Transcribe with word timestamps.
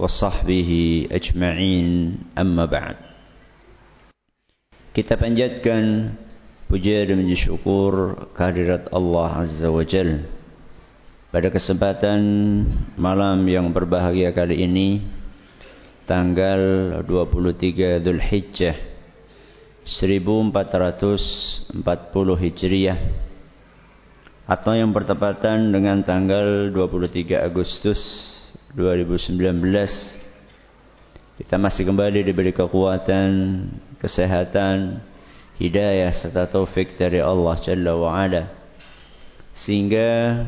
وصحبه 0.00 0.70
أجمعين 1.12 1.88
أما 2.38 2.64
بعد 2.64 2.96
Kita 4.90 5.14
panjatkan 5.14 6.18
puja 6.66 7.06
dan 7.06 7.22
puji 7.22 7.38
syukur 7.38 8.26
kehadirat 8.34 8.90
Allah 8.90 9.46
Azza 9.46 9.70
wa 9.70 9.86
Jal 9.86 10.26
Pada 11.30 11.46
kesempatan 11.46 12.18
malam 12.98 13.46
yang 13.46 13.70
berbahagia 13.70 14.34
kali 14.34 14.66
ini 14.66 14.98
Tanggal 16.10 16.58
23 17.06 18.02
Dhul 18.02 18.18
Hijjah 18.18 18.74
1440 19.86 21.70
Hijriah 22.42 22.98
Atau 24.50 24.74
yang 24.74 24.90
bertepatan 24.90 25.70
dengan 25.70 26.02
tanggal 26.02 26.66
23 26.74 27.46
Agustus 27.46 28.33
2019 28.75 29.39
Kita 31.35 31.55
masih 31.55 31.83
kembali 31.87 32.23
diberi 32.23 32.55
kekuatan 32.55 33.31
kesehatan, 34.05 35.01
hidayah 35.57 36.13
serta 36.13 36.45
taufik 36.45 36.93
dari 36.93 37.17
Allah 37.23 37.55
Jalla 37.57 37.97
wa 37.97 38.13
Ala. 38.13 38.53
Sehingga 39.55 40.43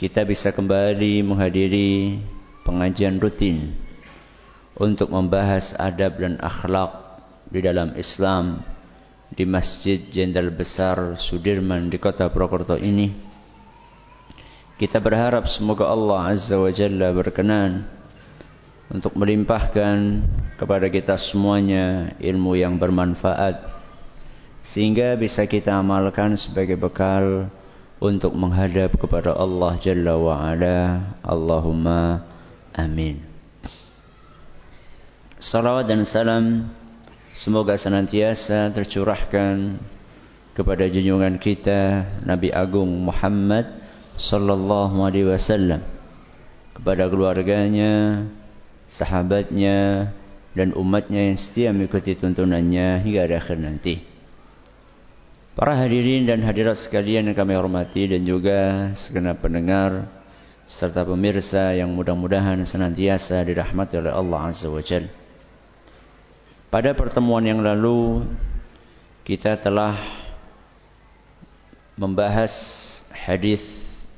kita 0.00 0.24
bisa 0.24 0.54
kembali 0.54 1.22
menghadiri 1.26 2.22
pengajian 2.64 3.18
rutin 3.18 3.76
untuk 4.78 5.10
membahas 5.10 5.74
adab 5.76 6.18
dan 6.18 6.38
akhlak 6.40 7.22
di 7.52 7.60
dalam 7.60 7.92
Islam 7.98 8.62
di 9.28 9.44
Masjid 9.44 10.00
Jenderal 10.08 10.54
Besar 10.54 11.18
Sudirman 11.18 11.92
di 11.92 11.98
kota 11.98 12.30
Purwokerto 12.30 12.78
ini. 12.78 13.31
Kita 14.80 14.96
berharap 14.98 15.44
semoga 15.52 15.84
Allah 15.84 16.32
Azza 16.32 16.56
wa 16.56 16.72
Jalla 16.72 17.12
berkenan 17.12 17.84
untuk 18.88 19.12
melimpahkan 19.16 20.24
kepada 20.56 20.88
kita 20.88 21.16
semuanya 21.20 22.16
ilmu 22.16 22.56
yang 22.56 22.80
bermanfaat 22.80 23.60
sehingga 24.64 25.12
bisa 25.18 25.44
kita 25.44 25.76
amalkan 25.76 26.38
sebagai 26.40 26.78
bekal 26.80 27.52
untuk 28.00 28.32
menghadap 28.32 28.96
kepada 28.96 29.36
Allah 29.36 29.76
Jalla 29.76 30.14
wa 30.16 30.34
Ala. 30.40 30.80
Allahumma 31.20 32.24
amin. 32.72 33.20
Salawat 35.42 35.90
dan 35.90 36.06
salam 36.06 36.70
semoga 37.34 37.74
senantiasa 37.74 38.72
tercurahkan 38.72 39.76
kepada 40.54 40.86
junjungan 40.86 41.36
kita 41.36 42.06
Nabi 42.22 42.54
Agung 42.54 42.88
Muhammad 43.02 43.81
sallallahu 44.16 45.00
alaihi 45.02 45.28
wasallam 45.28 45.80
kepada 46.72 47.08
keluarganya, 47.08 48.24
sahabatnya 48.88 50.10
dan 50.52 50.72
umatnya 50.76 51.32
yang 51.32 51.36
setia 51.36 51.72
mengikuti 51.72 52.16
tuntunannya 52.16 53.00
hingga 53.04 53.28
akhir 53.28 53.58
nanti. 53.60 54.04
Para 55.52 55.76
hadirin 55.76 56.24
dan 56.24 56.40
hadirat 56.40 56.80
sekalian 56.80 57.28
yang 57.28 57.36
kami 57.36 57.52
hormati 57.52 58.08
dan 58.08 58.24
juga 58.24 58.88
segenap 58.96 59.44
pendengar 59.44 60.08
serta 60.64 61.04
pemirsa 61.04 61.76
yang 61.76 61.92
mudah-mudahan 61.92 62.56
senantiasa 62.64 63.44
dirahmati 63.44 64.00
oleh 64.00 64.12
Allah 64.16 64.48
Azza 64.48 64.72
wa. 64.72 64.80
Pada 66.72 66.96
pertemuan 66.96 67.44
yang 67.44 67.60
lalu 67.60 68.24
kita 69.28 69.60
telah 69.60 70.00
membahas 72.00 72.52
hadis 73.12 73.60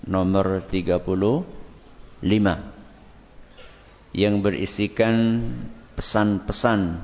nomor 0.04 0.64
35 0.68 1.44
yang 4.14 4.34
berisikan 4.38 5.42
pesan-pesan 5.98 7.02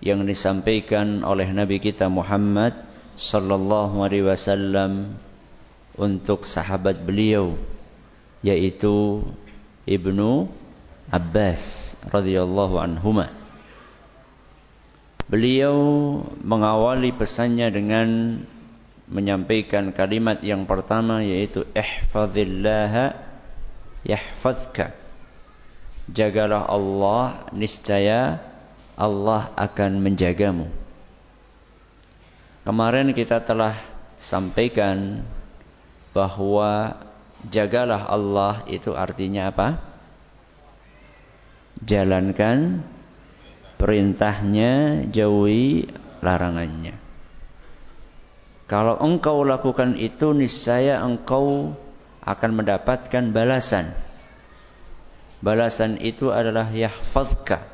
yang 0.00 0.24
disampaikan 0.24 1.24
oleh 1.24 1.48
Nabi 1.52 1.80
kita 1.80 2.08
Muhammad 2.08 2.72
sallallahu 3.16 4.00
alaihi 4.00 4.24
wasallam 4.28 5.16
untuk 5.96 6.48
sahabat 6.48 7.04
beliau 7.04 7.56
yaitu 8.40 9.20
Ibnu 9.84 10.48
Abbas 11.10 11.92
radhiyallahu 12.08 12.80
anhuma. 12.80 13.28
Beliau 15.30 15.76
mengawali 16.42 17.14
pesannya 17.14 17.68
dengan 17.70 18.08
menyampaikan 19.10 19.90
kalimat 19.90 20.38
yang 20.40 20.62
pertama 20.64 21.20
yaitu 21.20 21.66
ihfazillaha 21.74 23.18
yahfazka. 24.06 24.94
Jagalah 26.06 26.70
Allah 26.70 27.50
niscaya 27.50 28.38
Allah 28.94 29.50
akan 29.58 29.98
menjagamu. 29.98 30.70
Kemarin 32.62 33.10
kita 33.10 33.42
telah 33.42 33.74
sampaikan 34.14 35.26
bahwa 36.14 36.94
jagalah 37.50 38.06
Allah 38.06 38.62
itu 38.70 38.94
artinya 38.94 39.50
apa? 39.50 39.68
Jalankan 41.82 42.84
perintahnya 43.80 45.02
jauhi 45.08 45.88
larangannya 46.20 47.09
kalau 48.70 48.94
engkau 49.02 49.42
lakukan 49.42 49.98
itu 49.98 50.30
niscaya 50.30 51.02
engkau 51.02 51.74
akan 52.22 52.50
mendapatkan 52.54 53.34
balasan 53.34 53.90
Balasan 55.40 55.96
itu 56.04 56.28
adalah 56.28 56.68
yahfazka. 56.68 57.64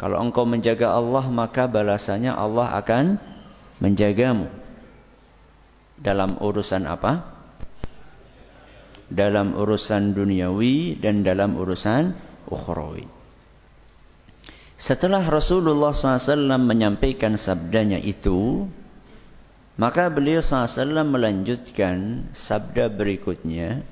Kalau 0.00 0.16
engkau 0.24 0.48
menjaga 0.48 0.96
Allah 0.96 1.28
maka 1.28 1.68
balasannya 1.68 2.32
Allah 2.32 2.72
akan 2.80 3.20
menjagamu. 3.84 4.48
Dalam 6.00 6.40
urusan 6.40 6.88
apa? 6.88 7.36
Dalam 9.12 9.56
urusan 9.56 10.16
duniawi 10.16 10.96
dan 10.96 11.20
dalam 11.20 11.58
urusan 11.60 12.16
ukhrawi. 12.48 13.04
Setelah 14.78 15.26
Rasulullah 15.26 15.90
SAW 15.90 16.54
menyampaikan 16.62 17.34
sabdanya 17.34 17.98
itu, 17.98 18.70
maka 19.78 20.10
beliau 20.10 20.42
SAW 20.42 21.06
melanjutkan 21.06 22.26
sabda 22.34 22.90
berikutnya, 22.90 23.86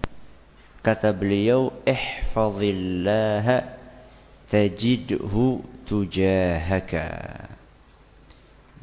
Kata 0.87 1.11
beliau, 1.11 1.75
ihfazillaha 1.83 3.75
tajidhu 4.47 5.67
tujahaka. 5.83 7.11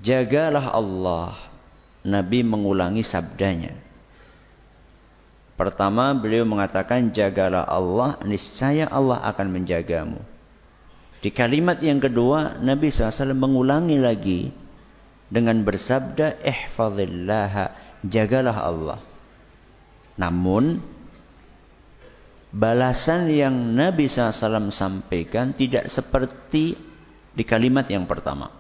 Jagalah 0.04 0.76
Allah. 0.76 1.32
Nabi 2.04 2.44
mengulangi 2.44 3.00
sabdanya. 3.00 3.72
Pertama 5.56 6.12
beliau 6.12 6.44
mengatakan 6.44 7.08
jagalah 7.16 7.64
Allah, 7.64 8.20
niscaya 8.28 8.92
Allah 8.92 9.24
akan 9.24 9.48
menjagamu. 9.48 10.20
Di 11.24 11.32
kalimat 11.32 11.80
yang 11.80 12.04
kedua 12.04 12.60
Nabi 12.60 12.92
SAW 12.92 13.32
mengulangi 13.32 13.96
lagi 13.96 14.52
dengan 15.34 15.66
bersabda 15.66 16.46
ihfazillaha, 16.46 17.74
jagalah 18.06 18.58
Allah. 18.62 19.00
Namun 20.14 20.78
balasan 22.54 23.34
yang 23.34 23.74
Nabi 23.74 24.06
SAW 24.06 24.70
sampaikan 24.70 25.58
tidak 25.58 25.90
seperti 25.90 26.78
di 27.34 27.42
kalimat 27.42 27.90
yang 27.90 28.06
pertama. 28.06 28.54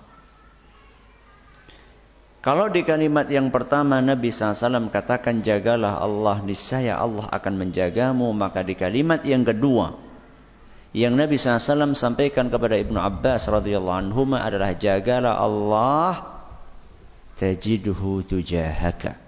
Kalau 2.44 2.68
di 2.68 2.84
kalimat 2.84 3.30
yang 3.30 3.54
pertama 3.54 4.02
Nabi 4.04 4.34
SAW 4.34 4.90
katakan 4.92 5.46
jagalah 5.46 6.02
Allah 6.02 6.44
niscaya 6.44 6.98
Allah 7.00 7.30
akan 7.32 7.54
menjagamu. 7.56 8.34
Maka 8.36 8.66
di 8.66 8.76
kalimat 8.76 9.24
yang 9.24 9.46
kedua 9.48 9.96
yang 10.92 11.16
Nabi 11.16 11.40
SAW 11.40 11.96
sampaikan 11.96 12.52
kepada 12.52 12.76
Ibnu 12.76 13.00
Abbas 13.00 13.48
radhiyallahu 13.48 14.10
anhu 14.10 14.28
adalah 14.36 14.76
jagalah 14.76 15.40
Allah 15.40 16.33
tajidhu 17.40 18.26
tujahaka. 18.26 19.20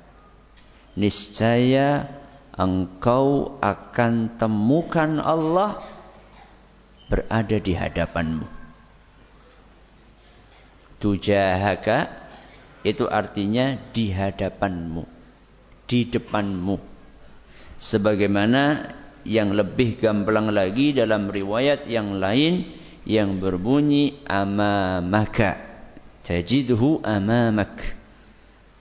Niscaya 0.96 2.08
engkau 2.56 3.60
akan 3.60 4.40
temukan 4.40 5.20
Allah 5.20 5.84
berada 7.12 7.58
di 7.60 7.76
hadapanmu. 7.76 8.66
tujahaka 11.06 12.10
itu 12.82 13.06
artinya 13.06 13.78
di 13.94 14.10
hadapanmu, 14.10 15.06
di 15.86 16.10
depanmu. 16.10 16.78
Sebagaimana 17.78 18.94
yang 19.26 19.54
lebih 19.54 20.02
gamblang 20.02 20.50
lagi 20.50 20.98
dalam 20.98 21.30
riwayat 21.30 21.86
yang 21.86 22.18
lain 22.18 22.74
yang 23.06 23.38
berbunyi 23.38 24.26
amamaka. 24.26 25.75
Tajiduhu 26.26 27.06
amamak. 27.06 27.94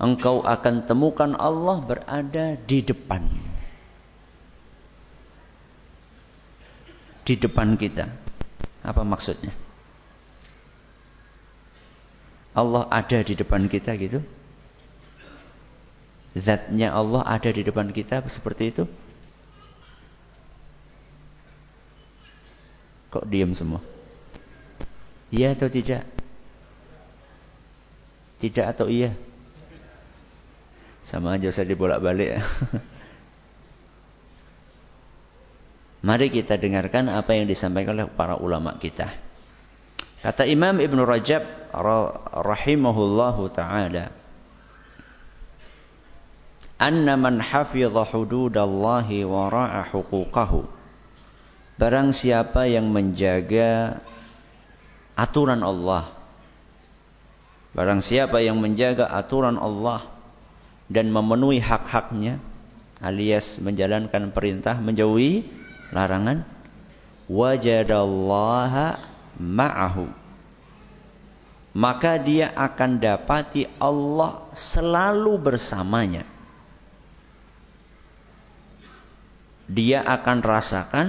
Engkau 0.00 0.43
akan 0.43 0.88
temukan 0.88 1.37
Allah 1.37 1.79
berada 1.85 2.56
di 2.56 2.81
depan. 2.81 3.29
Di 7.25 7.37
depan 7.37 7.76
kita. 7.76 8.08
Apa 8.81 9.05
maksudnya? 9.05 9.52
Allah 12.56 12.88
ada 12.88 13.19
di 13.20 13.35
depan 13.37 13.69
kita 13.69 13.93
gitu? 14.00 14.25
Zatnya 16.35 16.91
Allah 16.91 17.23
ada 17.23 17.50
di 17.52 17.62
depan 17.62 17.94
kita 17.94 18.25
seperti 18.26 18.75
itu? 18.75 18.85
Kok 23.14 23.26
diam 23.31 23.55
semua? 23.55 23.79
Iya 25.31 25.55
atau 25.55 25.70
tidak? 25.70 26.02
Tidak 28.39 28.67
atau 28.67 28.91
iya? 28.91 29.15
Sama 31.05 31.37
aja 31.37 31.53
saya 31.53 31.69
dibolak-balik. 31.69 32.41
Mari 36.05 36.29
kita 36.29 36.61
dengarkan 36.61 37.09
apa 37.09 37.33
yang 37.33 37.49
disampaikan 37.49 37.97
oleh 37.97 38.09
para 38.13 38.37
ulama 38.37 38.77
kita. 38.77 39.09
Kata 40.25 40.45
Imam 40.49 40.77
Ibn 40.81 40.99
Rajab 41.05 41.73
rahimahullahu 42.33 43.53
taala, 43.53 44.13
"Anna 46.81 47.17
man 47.17 47.41
hafidha 47.41 48.05
hududallahi 48.09 49.25
wa 49.25 49.49
ra'a 49.53 49.89
huquqahu" 49.93 50.85
Barang 51.75 52.15
siapa 52.15 52.71
yang 52.71 52.87
menjaga 52.95 53.99
aturan 55.19 55.59
Allah. 55.67 56.14
Barang 57.75 57.99
siapa 57.99 58.38
yang 58.38 58.62
menjaga 58.62 59.11
aturan 59.11 59.59
Allah 59.59 60.06
dan 60.87 61.11
memenuhi 61.11 61.59
hak-haknya 61.59 62.38
alias 63.03 63.59
menjalankan 63.59 64.31
perintah 64.31 64.79
menjauhi 64.79 65.43
larangan 65.91 66.47
wajadallaha 67.26 69.03
ma'ahu. 69.43 70.06
Maka 71.75 72.15
dia 72.23 72.55
akan 72.55 73.03
dapati 73.03 73.67
Allah 73.82 74.47
selalu 74.55 75.35
bersamanya. 75.43 76.23
Dia 79.67 80.06
akan 80.06 80.38
rasakan 80.38 81.06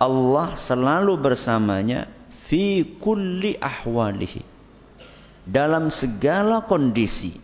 Allah 0.00 0.56
selalu 0.56 1.20
bersamanya 1.20 2.08
fi 2.48 2.80
kulli 2.96 3.60
ahwalihi 3.60 4.51
dalam 5.46 5.90
segala 5.90 6.66
kondisi. 6.66 7.38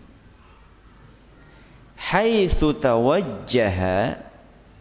Haitsu 1.99 2.79
tawajjaha 2.79 4.23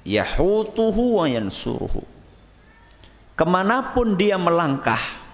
yahutuhu 0.05 1.21
wa 1.21 1.25
yansuruhu. 1.25 2.05
Ke 3.37 3.45
mana 3.45 3.93
pun 3.93 4.17
dia 4.17 4.37
melangkah 4.37 5.27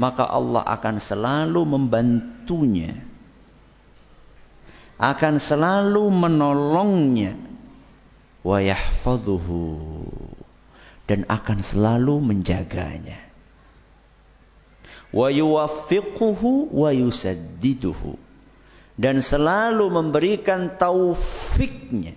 maka 0.00 0.24
Allah 0.24 0.64
akan 0.64 0.96
selalu 0.96 1.60
membantunya. 1.68 2.96
Akan 4.96 5.36
selalu 5.36 6.08
menolongnya. 6.08 7.36
Wa 8.40 8.64
yahfadhuhu 8.64 10.08
dan 11.04 11.28
akan 11.28 11.60
selalu 11.60 12.16
menjaganya. 12.16 13.29
Wa 15.10 15.28
yuwaffiquhu 15.30 16.70
wa 16.70 16.90
yusaddiduhu. 16.94 18.14
Dan 19.00 19.24
selalu 19.24 19.90
memberikan 19.90 20.78
taufiknya. 20.78 22.14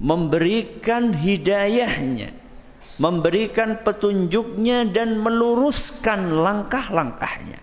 Memberikan 0.00 1.12
hidayahnya. 1.12 2.32
Memberikan 2.98 3.86
petunjuknya 3.86 4.90
dan 4.90 5.22
meluruskan 5.22 6.34
langkah-langkahnya. 6.34 7.62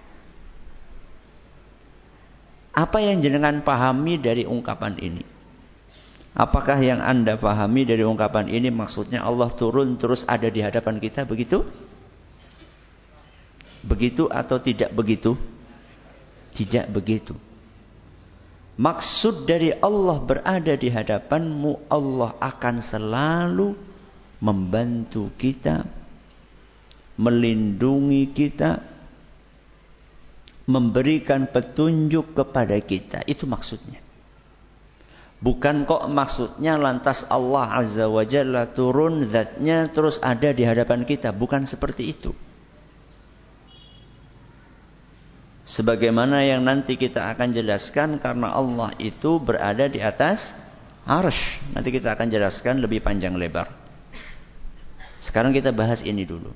Apa 2.75 2.99
yang 2.99 3.23
jenengan 3.23 3.63
pahami 3.63 4.19
dari 4.19 4.43
ungkapan 4.43 4.99
ini? 4.99 5.23
Apakah 6.35 6.75
yang 6.83 6.99
anda 6.99 7.39
pahami 7.39 7.87
dari 7.87 8.03
ungkapan 8.03 8.51
ini? 8.51 8.67
Maksudnya 8.67 9.23
Allah 9.23 9.47
turun 9.55 9.95
terus 9.95 10.27
ada 10.27 10.51
di 10.51 10.59
hadapan 10.59 10.99
kita 10.99 11.23
begitu? 11.23 11.63
Begitu 13.85 14.25
atau 14.25 14.57
tidak 14.57 14.91
begitu? 14.91 15.37
Tidak 16.57 16.89
begitu. 16.89 17.37
Maksud 18.75 19.47
dari 19.47 19.71
Allah 19.71 20.19
berada 20.19 20.73
di 20.75 20.91
hadapanmu 20.91 21.87
Allah 21.87 22.35
akan 22.43 22.83
selalu 22.83 23.71
membantu 24.43 25.31
kita 25.39 25.87
melindungi 27.15 28.35
kita 28.35 28.83
memberikan 30.67 31.47
petunjuk 31.47 32.35
kepada 32.35 32.75
kita 32.83 33.23
itu 33.23 33.47
maksudnya 33.47 34.03
Bukan 35.45 35.83
kok 35.83 36.07
maksudnya 36.07 36.79
lantas 36.79 37.27
Allah 37.27 37.77
Azza 37.77 38.07
wa 38.07 38.23
Jalla 38.23 38.71
turun 38.71 39.27
zatnya 39.29 39.85
terus 39.91 40.17
ada 40.23 40.49
di 40.55 40.63
hadapan 40.63 41.03
kita. 41.03 41.35
Bukan 41.35 41.67
seperti 41.67 42.15
itu. 42.15 42.31
Sebagaimana 45.65 46.45
yang 46.45 46.61
nanti 46.61 46.93
kita 46.93 47.25
akan 47.33 47.49
jelaskan 47.49 48.21
karena 48.21 48.53
Allah 48.53 48.93
itu 49.01 49.41
berada 49.41 49.89
di 49.89 49.97
atas 49.97 50.53
arsh. 51.09 51.57
Nanti 51.73 51.89
kita 51.89 52.13
akan 52.13 52.29
jelaskan 52.29 52.85
lebih 52.85 53.01
panjang 53.01 53.33
lebar. 53.33 53.73
Sekarang 55.17 55.49
kita 55.49 55.73
bahas 55.73 56.05
ini 56.05 56.21
dulu. 56.21 56.53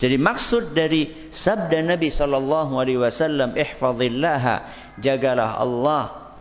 Jadi 0.00 0.16
maksud 0.16 0.72
dari 0.72 1.28
sabda 1.28 1.84
Nabi 1.84 2.08
sallallahu 2.08 2.80
alaihi 2.80 2.96
wasallam 2.96 3.52
ihfazillah 3.52 4.44
jagalah 4.96 5.60
Allah 5.60 6.32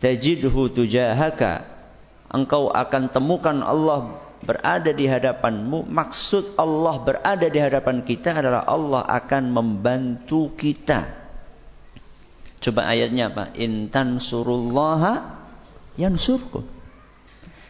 tajidhu 0.00 0.72
tujahaka 0.72 1.68
engkau 2.32 2.72
akan 2.72 3.12
temukan 3.12 3.60
Allah 3.60 4.23
berada 4.44 4.92
di 4.92 5.08
hadapanmu 5.08 5.88
maksud 5.88 6.54
Allah 6.60 7.00
berada 7.00 7.48
di 7.48 7.58
hadapan 7.58 8.04
kita 8.04 8.36
adalah 8.38 8.68
Allah 8.68 9.02
akan 9.08 9.44
membantu 9.50 10.52
kita. 10.54 11.24
Coba 12.60 12.88
ayatnya 12.88 13.32
apa? 13.32 13.52
Intan 13.56 14.20
surullaha 14.20 15.44
yansurkum. 15.96 16.64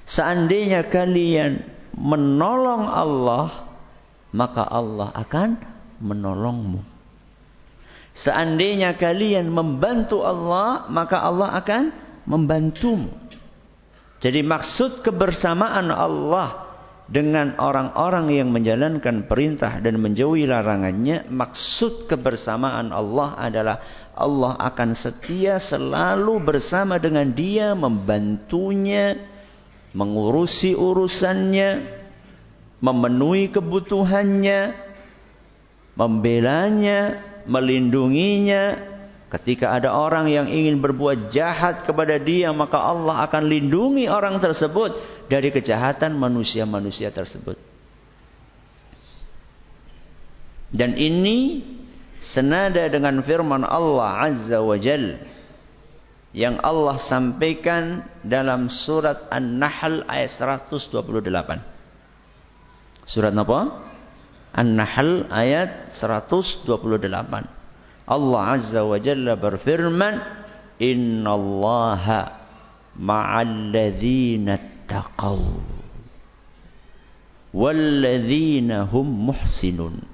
Seandainya 0.05 0.87
kalian 0.91 1.65
menolong 1.97 2.85
Allah 2.91 3.71
maka 4.35 4.67
Allah 4.67 5.15
akan 5.15 5.57
menolongmu. 6.03 6.83
Seandainya 8.15 8.95
kalian 8.95 9.51
membantu 9.51 10.23
Allah 10.23 10.87
maka 10.91 11.23
Allah 11.23 11.59
akan 11.59 11.91
membantumu. 12.27 13.11
Jadi 14.23 14.41
maksud 14.41 15.05
kebersamaan 15.05 15.91
Allah 15.91 16.64
dengan 17.05 17.61
orang-orang 17.61 18.33
yang 18.33 18.49
menjalankan 18.49 19.29
perintah 19.29 19.77
dan 19.85 20.01
menjauhi 20.01 20.49
larangannya, 20.49 21.29
maksud 21.29 22.09
kebersamaan 22.09 22.89
Allah 22.97 23.37
adalah 23.37 23.77
Allah 24.17 24.57
akan 24.57 24.97
setia 24.97 25.61
selalu 25.61 26.41
bersama 26.41 26.97
dengan 26.97 27.29
dia, 27.37 27.77
membantunya, 27.77 29.21
mengurusi 29.93 30.73
urusannya, 30.73 31.85
memenuhi 32.81 33.53
kebutuhannya, 33.53 34.61
membelanya, 35.93 37.21
melindunginya, 37.45 38.95
Ketika 39.35 39.75
ada 39.75 39.91
orang 39.91 40.31
yang 40.31 40.47
ingin 40.47 40.79
berbuat 40.79 41.35
jahat 41.35 41.83
kepada 41.83 42.23
dia, 42.23 42.55
maka 42.55 42.79
Allah 42.79 43.27
akan 43.27 43.51
lindungi 43.51 44.07
orang 44.07 44.39
tersebut 44.39 44.95
dari 45.29 45.51
kejahatan 45.55 46.17
manusia-manusia 46.17 47.11
tersebut. 47.11 47.57
Dan 50.75 50.99
ini 50.99 51.63
senada 52.19 52.91
dengan 52.91 53.23
firman 53.23 53.63
Allah 53.63 54.27
Azza 54.27 54.59
wa 54.59 54.75
Jal 54.75 55.23
yang 56.35 56.59
Allah 56.67 56.99
sampaikan 56.99 58.03
dalam 58.27 58.67
surat 58.67 59.31
An-Nahl 59.31 60.03
ayat 60.11 60.35
128. 60.35 60.91
Surat 63.07 63.31
apa? 63.31 63.87
An-Nahl 64.51 65.31
ayat 65.31 65.95
128. 65.95 66.67
Allah 68.05 68.43
Azza 68.51 68.83
wa 68.83 68.99
Jalla 68.99 69.39
berfirman, 69.39 70.19
"Innallaha 70.83 72.35
ma'al 72.99 73.71
ladzina 73.71 74.74
taqaw 74.85 75.41
wal 77.53 77.83
ladzina 78.03 78.87
hum 78.87 79.33
muhsinun." 79.33 80.05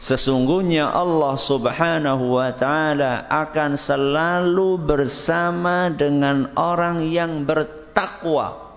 Sesungguhnya 0.00 0.88
Allah 0.88 1.36
Subhanahu 1.36 2.40
wa 2.40 2.56
taala 2.56 3.28
akan 3.28 3.76
selalu 3.76 4.80
bersama 4.80 5.92
dengan 5.92 6.56
orang 6.56 7.04
yang 7.04 7.44
bertakwa 7.44 8.70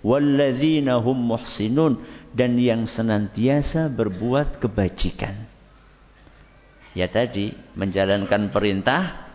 walladzina 0.00 0.96
hum 1.04 1.36
muhsinun 1.36 2.00
dan 2.32 2.56
yang 2.56 2.88
senantiasa 2.88 3.92
berbuat 3.92 4.64
kebajikan. 4.64 5.44
Ya 6.96 7.04
tadi 7.12 7.52
menjalankan 7.76 8.48
perintah 8.48 9.28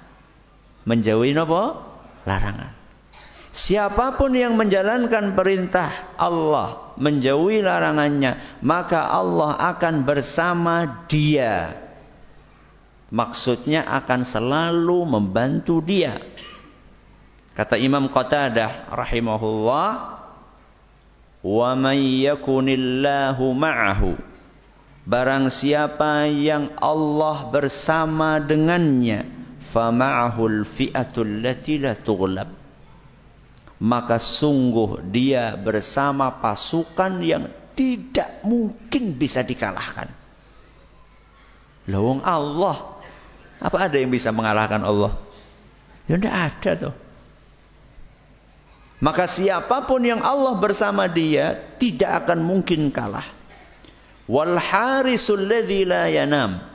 menjauhi 0.89 1.37
apa? 1.37 1.92
Larangan. 2.23 2.83
Siapa 3.53 4.17
pun 4.17 4.33
yang 4.33 4.57
menjalankan 4.57 5.37
perintah 5.37 6.17
Allah, 6.17 6.97
menjauhi 6.97 7.61
larangannya, 7.61 8.57
maka 8.65 9.13
Allah 9.13 9.53
akan 9.77 10.01
bersama 10.01 11.05
dia. 11.05 11.77
Maksudnya 13.13 13.85
akan 13.85 14.25
selalu 14.25 15.05
membantu 15.05 15.85
dia. 15.85 16.17
Kata 17.53 17.77
Imam 17.77 18.09
Qatadah 18.09 18.89
rahimahullah, 18.89 19.89
Wa 21.43 21.75
man 21.75 21.99
yakunillahu 21.99 23.51
ma'ahu 23.51 24.15
Barang 25.03 25.51
siapa 25.51 26.31
yang 26.31 26.71
Allah 26.79 27.51
bersama 27.51 28.39
dengannya 28.39 29.42
fama'ahul 29.73 30.63
fi'atul 30.69 31.41
lati 31.41 31.81
la 31.81 31.97
tughlab 31.97 32.63
maka 33.83 34.15
sungguh 34.15 35.03
dia 35.11 35.59
bersama 35.59 36.39
pasukan 36.39 37.19
yang 37.19 37.51
tidak 37.75 38.39
mungkin 38.47 39.19
bisa 39.19 39.43
dikalahkan. 39.43 40.07
Lawang 41.91 42.23
Allah. 42.23 43.03
Apa 43.59 43.91
ada 43.91 43.99
yang 43.99 44.07
bisa 44.07 44.31
mengalahkan 44.31 44.79
Allah? 44.87 45.19
Ya 46.07 46.15
tidak 46.15 46.35
ada 46.35 46.71
tuh. 46.79 46.95
Maka 49.03 49.27
siapa 49.27 49.83
pun 49.83 49.99
yang 49.99 50.23
Allah 50.23 50.55
bersama 50.55 51.11
dia 51.11 51.75
tidak 51.75 52.23
akan 52.23 52.39
mungkin 52.39 52.87
kalah. 52.87 53.35
Wal 54.31 54.55
harisul 54.55 55.43
ladzi 55.43 55.83
la 55.83 56.07
yanam. 56.07 56.72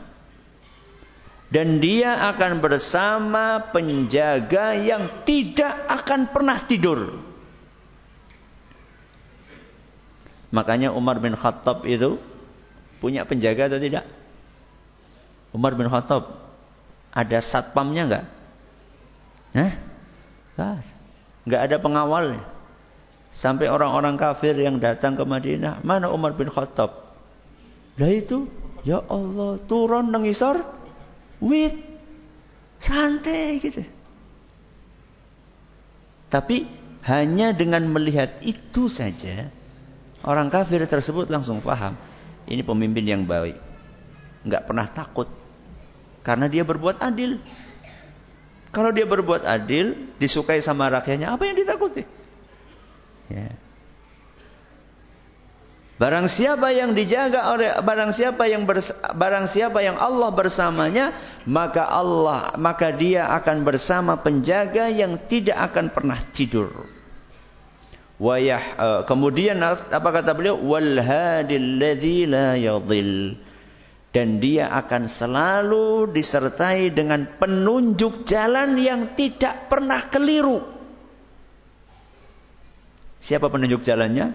Dan 1.48 1.80
dia 1.80 2.28
akan 2.32 2.60
bersama 2.60 3.72
penjaga 3.72 4.76
yang 4.76 5.24
tidak 5.24 5.72
akan 5.88 6.28
pernah 6.28 6.68
tidur. 6.68 7.16
Makanya 10.52 10.92
Umar 10.92 11.20
bin 11.24 11.32
Khattab 11.32 11.88
itu 11.88 12.20
punya 13.00 13.24
penjaga 13.24 13.72
atau 13.72 13.80
tidak? 13.80 14.04
Umar 15.56 15.72
bin 15.72 15.88
Khattab 15.88 16.52
ada 17.12 17.38
satpamnya 17.40 18.02
enggak? 18.04 18.24
Hah? 19.56 19.72
Enggak 20.52 20.98
nggak 21.48 21.62
ada 21.64 21.76
pengawalnya. 21.80 22.44
Sampai 23.32 23.72
orang-orang 23.72 24.20
kafir 24.20 24.52
yang 24.56 24.76
datang 24.76 25.16
ke 25.16 25.24
Madinah, 25.24 25.80
mana 25.80 26.12
Umar 26.12 26.36
bin 26.36 26.52
Khattab? 26.52 27.16
Lah 27.96 28.12
itu, 28.12 28.48
ya 28.84 29.04
Allah, 29.08 29.60
turun 29.64 30.12
nengisor, 30.12 30.60
wit, 31.42 31.74
santai 32.78 33.58
gitu. 33.62 33.82
Tapi 36.28 36.68
hanya 37.08 37.56
dengan 37.56 37.88
melihat 37.88 38.42
itu 38.44 38.92
saja, 38.92 39.48
orang 40.22 40.52
kafir 40.52 40.84
tersebut 40.84 41.32
langsung 41.32 41.64
paham, 41.64 41.96
ini 42.44 42.60
pemimpin 42.60 43.04
yang 43.06 43.22
baik. 43.24 43.56
Nggak 44.44 44.64
pernah 44.68 44.86
takut. 44.92 45.28
Karena 46.20 46.44
dia 46.50 46.66
berbuat 46.66 47.00
adil. 47.00 47.40
Kalau 48.68 48.92
dia 48.92 49.08
berbuat 49.08 49.48
adil, 49.48 50.12
disukai 50.20 50.60
sama 50.60 50.92
rakyatnya, 50.92 51.32
apa 51.32 51.48
yang 51.48 51.56
ditakuti? 51.56 52.04
Ya. 53.32 53.56
Barang 55.98 56.30
siapa 56.30 56.70
yang 56.70 56.94
dijaga 56.94 57.50
oleh 57.50 57.74
barang 57.82 58.14
siapa 58.14 58.46
yang 58.46 58.62
bers, 58.62 58.94
barang 59.18 59.50
siapa 59.50 59.82
yang 59.82 59.98
Allah 59.98 60.30
bersamanya, 60.30 61.10
maka 61.42 61.90
Allah 61.90 62.54
maka 62.54 62.94
dia 62.94 63.26
akan 63.34 63.66
bersama 63.66 64.14
penjaga 64.22 64.86
yang 64.86 65.18
tidak 65.26 65.58
akan 65.58 65.90
pernah 65.90 66.22
tidur. 66.30 66.86
Wayah 68.22 68.64
uh, 68.78 69.00
kemudian 69.10 69.58
apa 69.66 70.08
kata 70.14 70.38
beliau? 70.38 70.54
Wal 70.62 71.02
hadil 71.02 71.82
ladzi 71.82 72.30
la 72.30 72.54
yadhil 72.54 73.34
dan 74.14 74.38
dia 74.38 74.70
akan 74.70 75.10
selalu 75.10 76.14
disertai 76.14 76.94
dengan 76.94 77.26
penunjuk 77.42 78.22
jalan 78.22 78.78
yang 78.78 79.18
tidak 79.18 79.66
pernah 79.66 80.06
keliru. 80.14 80.62
Siapa 83.18 83.50
penunjuk 83.50 83.82
jalannya? 83.82 84.30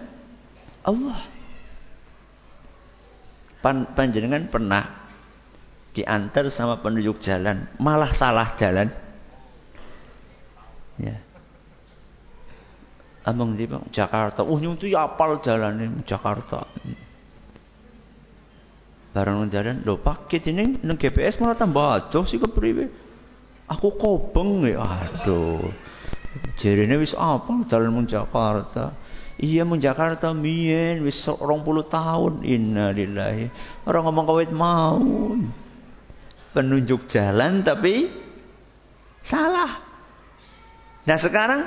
Allah. 0.84 1.33
Pan, 3.64 3.96
panjenengan 3.96 4.44
pernah 4.52 5.08
diantar 5.96 6.52
sama 6.52 6.84
penunjuk 6.84 7.16
jalan, 7.24 7.64
malah 7.80 8.12
salah 8.12 8.52
jalan. 8.60 8.92
Ya. 11.00 11.16
Amang 13.24 13.56
di 13.56 13.64
Jakarta, 13.88 14.44
oh 14.44 14.60
nyuntu 14.60 14.84
ya 14.84 15.08
apal 15.08 15.40
jalan 15.40 15.80
ini 15.80 16.04
Jakarta. 16.04 16.68
Barang 19.16 19.48
jalan, 19.48 19.80
lho 19.80 19.96
Pak, 19.96 20.28
kit 20.28 20.44
ini 20.44 20.84
nang 20.84 21.00
GPS 21.00 21.40
malah 21.40 21.56
tambah 21.56 21.88
adoh 21.88 22.28
sih 22.28 22.36
kepriwe. 22.36 22.92
Aku 23.64 23.96
kobeng 23.96 24.68
ya, 24.68 24.84
aduh. 24.84 25.72
Jarine 26.60 27.00
wis 27.00 27.16
apa 27.16 27.64
dalan 27.64 27.96
mung 27.96 28.04
Jakarta. 28.04 28.92
Iya 29.34 29.66
mung 29.66 29.82
Jakarta 29.82 30.30
mien 30.30 31.02
wis 31.02 31.18
20 31.26 31.42
tahun 31.90 32.32
innalillahi. 32.46 33.50
Orang 33.82 34.06
ngomong 34.06 34.26
kawit 34.30 34.50
mau. 34.54 35.02
Penunjuk 36.54 37.10
jalan 37.10 37.66
tapi 37.66 38.06
salah. 39.18 39.82
Nah 41.02 41.18
sekarang 41.18 41.66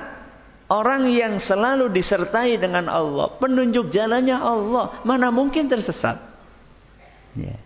orang 0.72 1.12
yang 1.12 1.36
selalu 1.44 1.92
disertai 1.92 2.56
dengan 2.56 2.88
Allah, 2.88 3.36
penunjuk 3.36 3.92
jalannya 3.92 4.40
Allah, 4.40 5.04
mana 5.04 5.28
mungkin 5.28 5.68
tersesat? 5.68 6.24
Ya. 7.36 7.60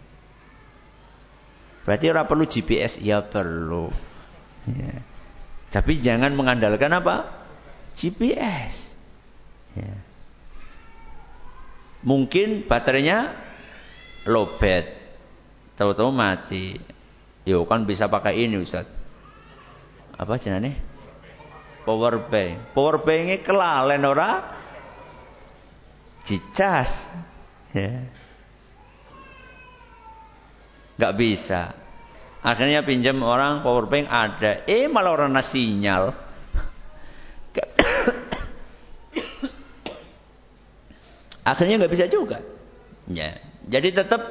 Berarti 1.85 2.05
orang 2.09 2.25
perlu 2.25 2.45
GPS? 2.49 2.97
Ya 2.97 3.21
perlu. 3.21 3.89
Ya. 4.65 5.01
Tapi 5.71 5.97
jangan 6.03 6.33
mengandalkan 6.33 6.91
apa? 6.91 7.47
GPS. 7.95 8.90
Ya. 9.77 9.95
Mungkin 12.01 12.65
baterainya 12.65 13.35
lowbat. 14.25 14.89
Tahu-tahu 15.77 16.09
mati. 16.13 16.77
Yo 17.45 17.65
kan 17.65 17.85
bisa 17.85 18.05
pakai 18.05 18.45
ini 18.45 18.61
Ustaz. 18.61 18.85
Apa 20.17 20.37
jenenge? 20.37 20.77
Power 21.81 22.29
bank. 22.29 22.77
Power 22.77 23.01
banknya 23.01 23.41
kelalen 23.41 24.05
ora? 24.05 24.31
Cicas. 26.21 26.93
Ya. 27.73 28.05
Gak 31.01 31.17
bisa. 31.17 31.73
Akhirnya 32.45 32.85
pinjam 32.85 33.17
orang 33.25 33.65
power 33.65 33.89
bank 33.89 34.05
ada. 34.05 34.61
Eh 34.69 34.85
malah 34.85 35.17
orang 35.17 35.33
sinyal. 35.41 36.13
Akhirnya 41.41 41.81
nggak 41.81 41.93
bisa 41.93 42.05
juga. 42.05 42.45
Ya. 43.09 43.41
Jadi 43.65 43.93
tetap 43.93 44.21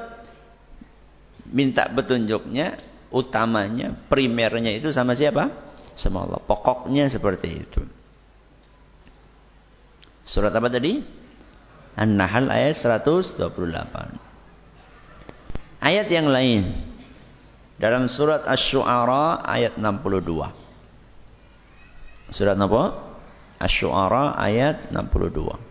minta 1.51 1.91
petunjuknya, 1.91 2.79
utamanya, 3.11 3.95
primernya 4.07 4.71
itu 4.75 4.93
sama 4.95 5.19
siapa? 5.19 5.51
Sama 5.99 6.23
Allah. 6.27 6.41
Pokoknya 6.43 7.11
seperti 7.11 7.49
itu. 7.51 7.83
Surat 10.23 10.55
apa 10.55 10.71
tadi? 10.71 11.03
An-Nahl 11.99 12.49
ayat 12.49 12.79
128. 12.79 13.43
Ayat 15.81 16.07
yang 16.13 16.29
lain 16.31 16.77
dalam 17.81 18.05
surat 18.07 18.47
Asy-Syu'ara 18.47 19.43
ayat 19.43 19.75
62. 19.81 20.53
Surat 22.31 22.55
apa? 22.55 22.83
Asy-Syu'ara 23.59 24.39
ayat 24.39 24.95
62. 24.95 25.70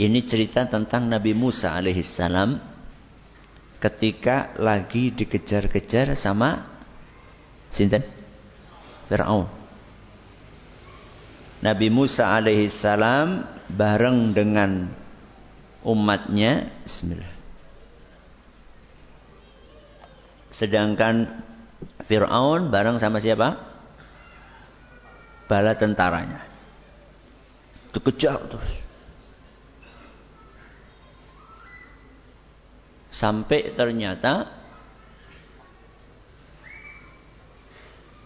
Ini 0.00 0.24
cerita 0.24 0.64
tentang 0.64 1.12
Nabi 1.12 1.36
Musa 1.36 1.76
alaihissalam 1.76 2.56
ketika 3.84 4.56
lagi 4.56 5.12
dikejar-kejar 5.12 6.16
sama 6.16 6.64
sinten? 7.68 8.00
Fir'aun. 9.12 9.44
Nabi 11.60 11.92
Musa 11.92 12.32
alaihissalam 12.32 13.44
bareng 13.68 14.32
dengan 14.32 14.88
umatnya 15.84 16.72
Bismillah. 16.80 17.34
Sedangkan 20.48 21.44
Fir'aun 22.08 22.72
bareng 22.72 22.96
sama 22.96 23.20
siapa? 23.20 23.52
Bala 25.44 25.76
tentaranya. 25.76 26.40
Dikejar 27.92 28.48
terus. 28.48 28.89
Sampai 33.10 33.74
ternyata 33.74 34.46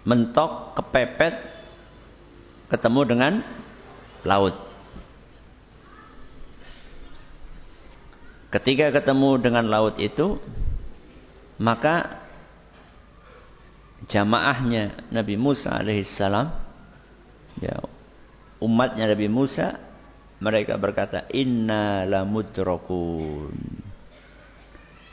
mentok 0.05 0.77
kepepet 0.77 1.35
ketemu 2.69 3.01
dengan 3.09 3.33
laut. 4.25 4.57
Ketika 8.53 8.95
ketemu 8.95 9.43
dengan 9.43 9.67
laut 9.67 9.99
itu, 9.99 10.39
maka 11.59 12.23
jamaahnya 14.07 15.11
Nabi 15.11 15.35
Musa 15.35 15.75
alaihissalam, 15.75 16.55
ya, 17.59 17.83
umatnya 18.63 19.11
Nabi 19.11 19.27
Musa, 19.27 19.81
mereka 20.39 20.79
berkata, 20.79 21.27
Inna 21.35 22.07
lamudrokun. 22.07 23.94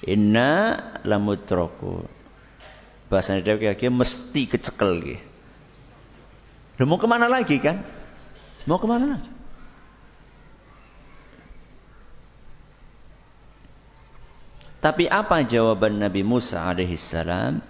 Inna 0.10 0.80
lamudrokun. 1.06 2.10
Bahasa 3.12 3.38
Indonesia 3.38 3.76
kira 3.78 3.92
mesti 3.92 4.42
kecekel. 4.50 4.92
Gitu. 5.04 6.86
Mau 6.88 6.98
ke 6.98 7.06
mana 7.06 7.30
lagi 7.30 7.62
kan? 7.62 7.86
Mau 8.66 8.82
ke 8.82 8.88
mana 8.90 9.18
lagi? 9.18 9.30
Tapi 14.82 15.06
apa 15.06 15.46
jawaban 15.46 16.02
Nabi 16.02 16.26
Musa 16.26 16.66
alaihissalam? 16.66 17.62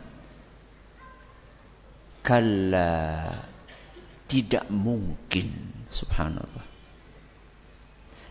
Kalla 2.24 2.96
tidak 4.32 4.72
mungkin 4.72 5.52
subhanallah. 5.92 6.64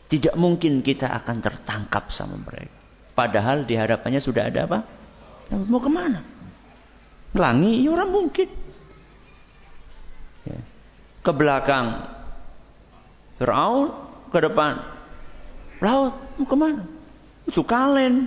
Tidak 0.09 0.33
mungkin 0.41 0.81
kita 0.81 1.13
akan 1.13 1.45
tertangkap 1.45 2.09
sama 2.09 2.41
mereka. 2.41 2.80
Padahal 3.21 3.69
di 3.69 3.77
hadapannya 3.77 4.17
sudah 4.17 4.49
ada 4.49 4.65
apa? 4.65 4.79
Mau 5.69 5.77
ke 5.77 5.93
mana? 5.93 6.25
Langi, 7.37 7.85
ya 7.85 7.93
orang 7.93 8.09
mungkin. 8.09 8.49
Ya. 10.49 10.57
Ke 11.21 11.29
belakang 11.37 12.01
Fir'aun, 13.37 13.93
ke 14.33 14.41
depan 14.41 14.81
laut, 15.85 16.17
mau 16.41 16.49
ke 16.49 16.57
mana? 16.57 16.83
Itu 17.45 17.61
kalen. 17.61 18.25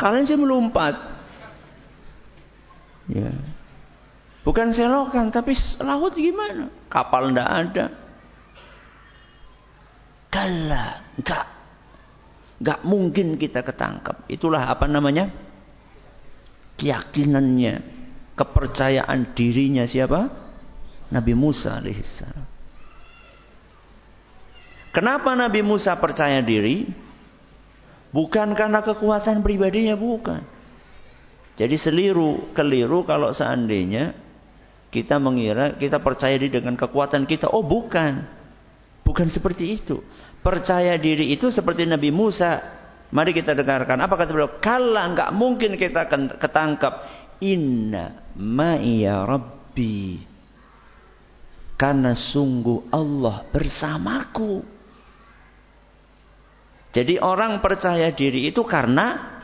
Kalian 0.00 0.24
sih 0.24 0.40
melompat. 0.40 0.96
Ya. 3.12 3.28
Bukan 4.40 4.72
selokan, 4.72 5.28
tapi 5.28 5.52
laut 5.84 6.16
gimana? 6.16 6.72
Kapal 6.88 7.28
ndak 7.36 7.48
ada. 7.48 7.86
Kala, 10.32 11.04
enggak. 11.20 11.44
Enggak 12.58 12.80
mungkin 12.86 13.34
kita 13.34 13.66
ketangkap. 13.66 14.26
Itulah 14.30 14.70
apa 14.70 14.86
namanya? 14.86 15.30
Keyakinannya, 16.78 17.74
kepercayaan 18.34 19.34
dirinya 19.34 19.86
siapa? 19.86 20.30
Nabi 21.10 21.32
Musa 21.38 21.78
alaihissalam. 21.78 22.46
Kenapa 24.94 25.34
Nabi 25.34 25.60
Musa 25.66 25.98
percaya 25.98 26.38
diri? 26.38 26.86
Bukan 28.14 28.54
karena 28.54 28.78
kekuatan 28.78 29.42
pribadinya, 29.42 29.98
bukan. 29.98 30.46
Jadi 31.58 31.74
seliru, 31.78 32.54
keliru 32.54 33.02
kalau 33.02 33.34
seandainya 33.34 34.14
kita 34.94 35.18
mengira, 35.18 35.74
kita 35.74 35.98
percaya 35.98 36.38
diri 36.38 36.62
dengan 36.62 36.78
kekuatan 36.78 37.26
kita. 37.26 37.50
Oh 37.50 37.66
bukan. 37.66 38.22
Bukan 39.02 39.26
seperti 39.30 39.74
itu. 39.74 39.98
Percaya 40.44 41.00
diri 41.00 41.32
itu 41.32 41.48
seperti 41.48 41.88
Nabi 41.88 42.12
Musa. 42.12 42.60
Mari 43.08 43.32
kita 43.32 43.56
dengarkan. 43.56 43.96
Apa 44.04 44.20
kata 44.20 44.30
beliau? 44.36 44.60
Kalau 44.60 45.00
nggak 45.16 45.32
mungkin 45.32 45.80
kita 45.80 46.04
ketangkap. 46.36 47.24
Inna 47.40 48.28
ma'iya 48.36 49.24
Rabbi. 49.24 50.20
Karena 51.74 52.12
sungguh 52.12 52.92
Allah 52.92 53.42
bersamaku. 53.48 54.62
Jadi 56.94 57.18
orang 57.18 57.58
percaya 57.58 58.12
diri 58.14 58.46
itu 58.46 58.62
karena 58.62 59.34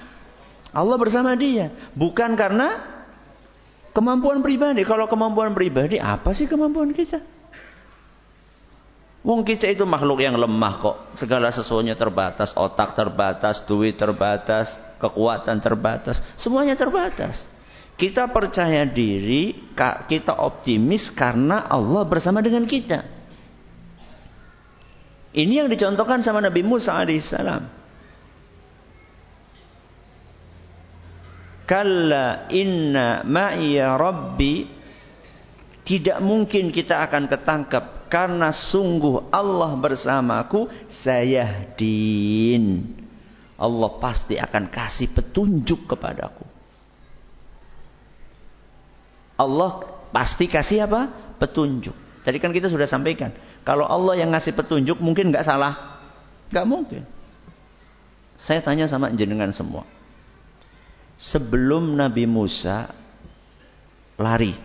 Allah 0.70 0.96
bersama 1.02 1.34
dia, 1.34 1.74
bukan 1.98 2.38
karena 2.38 2.78
kemampuan 3.90 4.38
pribadi. 4.38 4.86
Kalau 4.86 5.10
kemampuan 5.10 5.50
pribadi, 5.50 5.98
apa 5.98 6.30
sih 6.30 6.46
kemampuan 6.46 6.94
kita? 6.94 7.18
Wong 9.20 9.44
kita 9.44 9.68
itu 9.68 9.84
makhluk 9.84 10.24
yang 10.24 10.32
lemah 10.40 10.74
kok. 10.80 10.96
Segala 11.20 11.52
sesuatunya 11.52 11.92
terbatas, 11.92 12.56
otak 12.56 12.96
terbatas, 12.96 13.60
duit 13.68 14.00
terbatas, 14.00 14.80
kekuatan 14.96 15.60
terbatas, 15.60 16.24
semuanya 16.40 16.72
terbatas. 16.72 17.44
Kita 18.00 18.32
percaya 18.32 18.88
diri, 18.88 19.76
kita 20.08 20.40
optimis 20.40 21.12
karena 21.12 21.68
Allah 21.68 22.00
bersama 22.08 22.40
dengan 22.40 22.64
kita. 22.64 23.04
Ini 25.36 25.62
yang 25.62 25.68
dicontohkan 25.68 26.24
sama 26.24 26.40
Nabi 26.40 26.64
Musa 26.64 26.96
alaihissalam. 26.96 27.62
Kalla 31.68 32.50
inna 32.50 33.22
ma'iya 33.22 33.94
rabbi 34.00 34.64
tidak 35.84 36.18
mungkin 36.24 36.72
kita 36.74 37.04
akan 37.04 37.30
ketangkap 37.30 37.99
karena 38.10 38.50
sungguh 38.50 39.30
Allah 39.30 39.78
bersamaku 39.78 40.66
saya 40.90 41.70
din. 41.78 42.98
Allah 43.54 43.90
pasti 44.02 44.34
akan 44.34 44.66
kasih 44.66 45.14
petunjuk 45.14 45.86
kepadaku. 45.86 46.42
Allah 49.38 49.86
pasti 50.10 50.50
kasih 50.50 50.84
apa? 50.90 51.08
Petunjuk. 51.38 51.94
Tadi 52.26 52.36
kan 52.42 52.50
kita 52.50 52.68
sudah 52.68 52.84
sampaikan. 52.84 53.32
Kalau 53.62 53.86
Allah 53.86 54.18
yang 54.18 54.34
ngasih 54.34 54.52
petunjuk 54.58 54.98
mungkin 54.98 55.30
nggak 55.30 55.46
salah. 55.46 56.02
Nggak 56.50 56.66
mungkin. 56.66 57.02
Saya 58.34 58.58
tanya 58.64 58.90
sama 58.90 59.12
jenengan 59.14 59.52
semua. 59.54 59.86
Sebelum 61.20 61.94
Nabi 61.94 62.24
Musa 62.24 62.90
lari. 64.16 64.56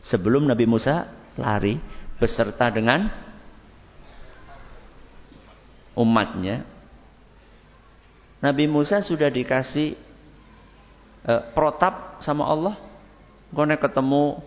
Sebelum 0.00 0.48
Nabi 0.48 0.64
Musa 0.64 1.08
lari 1.36 1.76
beserta 2.18 2.70
dengan 2.70 3.10
umatnya. 5.94 6.66
Nabi 8.38 8.70
Musa 8.70 9.02
sudah 9.02 9.30
dikasih 9.30 9.98
uh, 11.26 11.42
protap 11.54 12.22
sama 12.22 12.46
Allah. 12.46 12.74
Kau 13.50 13.64
ketemu 13.64 14.44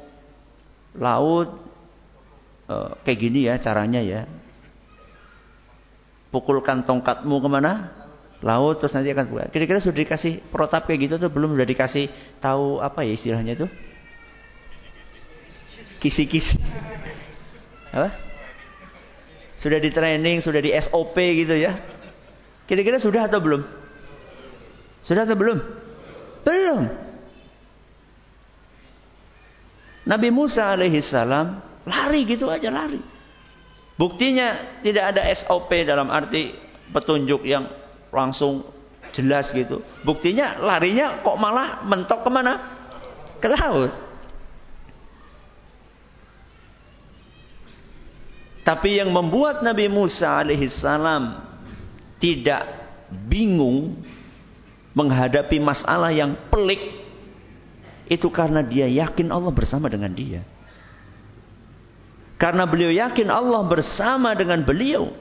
laut 0.95 1.71
Eh, 2.71 2.91
kayak 3.03 3.19
gini 3.19 3.39
ya 3.51 3.60
caranya 3.60 3.99
ya. 3.99 4.23
Pukulkan 6.31 6.88
tongkatmu 6.88 7.43
ke 7.43 7.49
mana? 7.51 7.91
Laut 8.39 8.79
terus 8.79 8.95
nanti 8.95 9.12
akan 9.12 9.27
buka. 9.27 9.43
Kira-kira 9.51 9.84
sudah 9.84 9.97
dikasih 10.07 10.39
protap 10.49 10.88
kayak 10.88 11.12
gitu 11.12 11.15
tuh 11.19 11.29
belum 11.29 11.53
sudah 11.53 11.67
dikasih 11.67 12.05
tahu 12.39 12.79
apa 12.79 13.03
ya 13.03 13.13
istilahnya 13.13 13.53
tuh? 13.60 13.69
Kisi-kisi. 15.99 16.57
Apa? 17.91 18.10
Sudah 19.60 19.77
di 19.77 19.93
training, 19.93 20.41
sudah 20.41 20.60
di 20.63 20.73
SOP 20.73 21.15
gitu 21.15 21.54
ya. 21.54 21.77
Kira-kira 22.65 22.97
sudah 22.97 23.27
atau 23.27 23.43
belum? 23.43 23.62
Sudah 25.06 25.27
atau 25.27 25.38
belum? 25.38 25.58
Belum. 26.41 26.82
Nabi 30.01 30.30
Musa 30.34 30.73
alaihi 30.73 30.97
salam 31.06 31.62
Lari 31.86 32.30
gitu 32.30 32.45
aja 32.49 32.69
lari. 32.69 33.01
Buktinya 33.97 34.82
tidak 34.86 35.17
ada 35.17 35.25
SOP 35.34 35.69
dalam 35.86 36.10
arti 36.10 36.54
petunjuk 36.93 37.41
yang 37.45 37.69
langsung 38.13 38.65
jelas 39.13 39.49
gitu. 39.54 39.82
Buktinya 40.06 40.62
larinya 40.62 41.21
kok 41.25 41.38
malah 41.38 41.82
mentok 41.86 42.21
ke 42.25 42.30
mana? 42.30 42.54
Ke 43.41 43.49
laut. 43.49 43.93
Tapi 48.62 49.02
yang 49.02 49.10
membuat 49.10 49.65
Nabi 49.65 49.89
Musa 49.89 50.45
alaihissalam 50.45 51.50
tidak 52.21 52.62
bingung 53.10 53.97
menghadapi 54.93 55.58
masalah 55.58 56.13
yang 56.13 56.38
pelik 56.54 57.02
itu 58.12 58.28
karena 58.30 58.60
dia 58.62 58.86
yakin 58.91 59.32
Allah 59.32 59.50
bersama 59.56 59.88
dengan 59.88 60.12
dia. 60.12 60.43
Karena 62.36 62.65
beliau 62.65 62.91
yakin 62.91 63.30
Allah 63.30 63.62
bersama 63.63 64.34
dengan 64.34 64.65
beliau. 64.65 65.13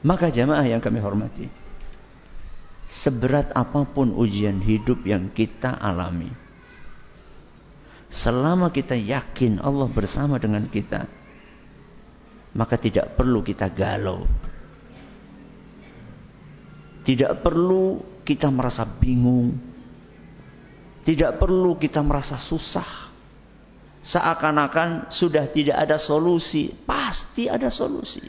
Maka 0.00 0.30
jamaah 0.30 0.62
yang 0.62 0.80
kami 0.80 1.02
hormati. 1.02 1.46
Seberat 2.88 3.52
apa 3.52 3.84
pun 3.84 4.14
ujian 4.14 4.62
hidup 4.62 5.04
yang 5.04 5.28
kita 5.28 5.76
alami. 5.76 6.47
Selama 8.08 8.72
kita 8.72 8.96
yakin 8.96 9.60
Allah 9.60 9.88
bersama 9.88 10.40
dengan 10.40 10.64
kita. 10.68 11.04
Maka 12.56 12.80
tidak 12.80 13.14
perlu 13.14 13.44
kita 13.44 13.68
galau. 13.68 14.24
Tidak 17.04 17.44
perlu 17.44 18.00
kita 18.24 18.48
merasa 18.48 18.88
bingung. 18.88 19.56
Tidak 21.04 21.36
perlu 21.36 21.76
kita 21.76 22.00
merasa 22.00 22.40
susah. 22.40 23.08
Seakan-akan 24.00 25.12
sudah 25.12 25.48
tidak 25.52 25.76
ada 25.76 26.00
solusi. 26.00 26.72
Pasti 26.88 27.48
ada 27.48 27.68
solusi. 27.68 28.24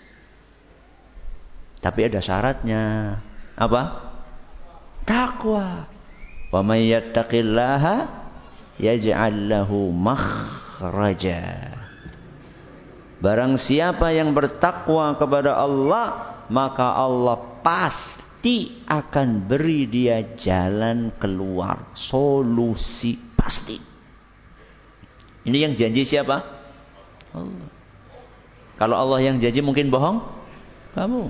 Tapi 1.80 2.00
ada 2.04 2.20
syaratnya. 2.20 2.84
Apa? 3.56 3.84
Takwa. 5.08 5.88
Wa 6.52 6.62
may 6.64 6.92
yaj'al 8.80 9.52
lahu 9.52 9.92
makhraja. 9.92 11.76
Barang 13.20 13.60
siapa 13.60 14.16
yang 14.16 14.32
bertakwa 14.32 15.20
kepada 15.20 15.60
Allah, 15.60 16.40
maka 16.48 16.96
Allah 16.96 17.60
pasti 17.60 18.80
akan 18.88 19.44
beri 19.44 19.84
dia 19.92 20.24
jalan 20.40 21.12
keluar, 21.20 21.92
solusi 21.92 23.20
pasti. 23.36 23.76
Ini 25.44 25.58
yang 25.68 25.74
janji 25.76 26.08
siapa? 26.08 26.40
Allah. 27.36 27.68
Kalau 28.80 28.96
Allah 28.96 29.20
yang 29.20 29.44
janji 29.44 29.60
mungkin 29.60 29.92
bohong? 29.92 30.24
Kamu. 30.96 31.22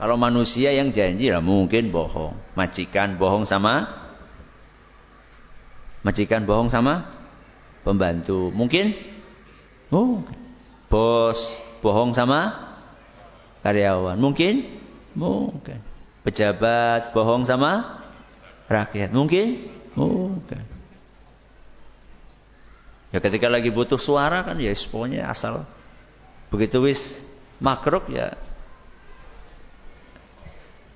Kalau 0.00 0.16
manusia 0.16 0.72
yang 0.72 0.88
janji 0.88 1.28
lah 1.28 1.44
mungkin 1.44 1.92
bohong. 1.92 2.32
Majikan 2.56 3.20
bohong 3.20 3.44
sama 3.44 4.05
majikan 6.06 6.46
bohong 6.46 6.70
sama 6.70 7.10
pembantu. 7.82 8.54
Mungkin? 8.54 8.94
Oh, 9.90 10.22
bos 10.86 11.38
bohong 11.82 12.14
sama 12.14 12.54
karyawan. 13.66 14.14
Mungkin? 14.14 14.70
Mungkin. 15.18 15.82
Pejabat 16.22 17.10
bohong 17.10 17.42
sama 17.42 18.02
rakyat. 18.70 19.10
Mungkin? 19.10 19.66
Mungkin. 19.98 20.62
Ya 23.10 23.18
ketika 23.18 23.50
lagi 23.50 23.74
butuh 23.74 23.98
suara 23.98 24.46
kan 24.46 24.58
ya 24.62 24.70
pokoknya 24.90 25.26
asal 25.30 25.66
begitu 26.50 26.78
wis 26.84 27.22
makruk 27.62 28.06
ya, 28.12 28.34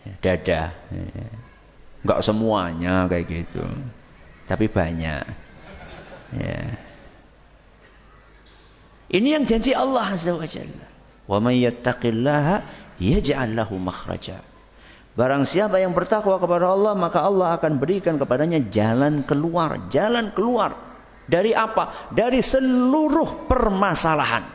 ya 0.06 0.14
dada. 0.20 0.62
Ya. 0.90 1.30
Enggak 2.02 2.20
semuanya 2.26 3.06
kayak 3.08 3.24
gitu. 3.30 3.62
Tapi 4.50 4.66
banyak. 4.66 5.24
Ya. 6.34 6.60
Ini 9.10 9.38
yang 9.38 9.46
janji 9.46 9.70
Allah 9.70 10.10
Azza 10.10 10.34
wa 10.34 10.42
Jalla. 10.42 10.86
Wa 11.30 11.38
may 11.38 11.62
yattaqillaha 11.62 12.56
yaj'al 12.98 13.54
lahu 13.54 13.78
makhraja. 13.78 14.42
Barang 15.14 15.46
siapa 15.46 15.78
yang 15.78 15.94
bertakwa 15.94 16.38
kepada 16.38 16.70
Allah, 16.70 16.98
maka 16.98 17.22
Allah 17.22 17.54
akan 17.58 17.78
berikan 17.78 18.18
kepadanya 18.18 18.58
jalan 18.70 19.22
keluar, 19.26 19.90
jalan 19.90 20.34
keluar 20.34 20.74
dari 21.26 21.54
apa? 21.54 22.10
Dari 22.10 22.42
seluruh 22.42 23.46
permasalahan. 23.46 24.46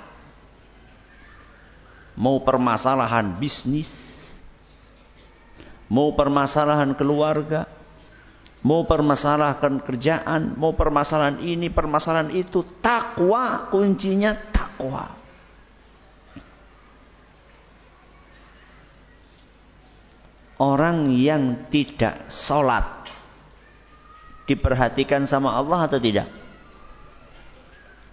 Mau 2.15 2.39
permasalahan 2.43 3.36
bisnis, 3.36 3.91
mau 5.91 6.15
permasalahan 6.15 6.95
keluarga, 6.95 7.67
mau 8.65 8.89
permasalahan 8.89 9.78
kerjaan, 9.86 10.58
mau 10.58 10.73
permasalahan 10.73 11.38
ini, 11.45 11.69
permasalahan 11.69 12.34
itu, 12.34 12.65
takwa 12.82 13.69
kuncinya 13.69 14.34
takwa. 14.49 15.25
orang 20.60 21.12
yang 21.12 21.67
tidak 21.67 22.32
sholat 22.32 23.08
diperhatikan 24.45 25.25
sama 25.28 25.56
Allah 25.58 25.89
atau 25.89 25.99
tidak? 25.99 26.30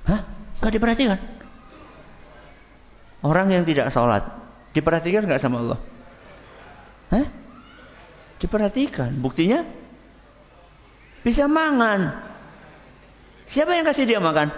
Hah? 0.09 0.21
Gak 0.59 0.73
diperhatikan? 0.75 1.19
Orang 3.23 3.55
yang 3.55 3.63
tidak 3.63 3.95
sholat 3.95 4.27
diperhatikan 4.75 5.29
gak 5.29 5.43
sama 5.43 5.63
Allah? 5.63 5.79
Hah? 7.13 7.27
Diperhatikan. 8.43 9.15
Buktinya? 9.23 9.82
Bisa 11.23 11.47
mangan. 11.47 12.31
Siapa 13.47 13.79
yang 13.79 13.87
kasih 13.87 14.05
dia 14.07 14.19
makan? 14.19 14.51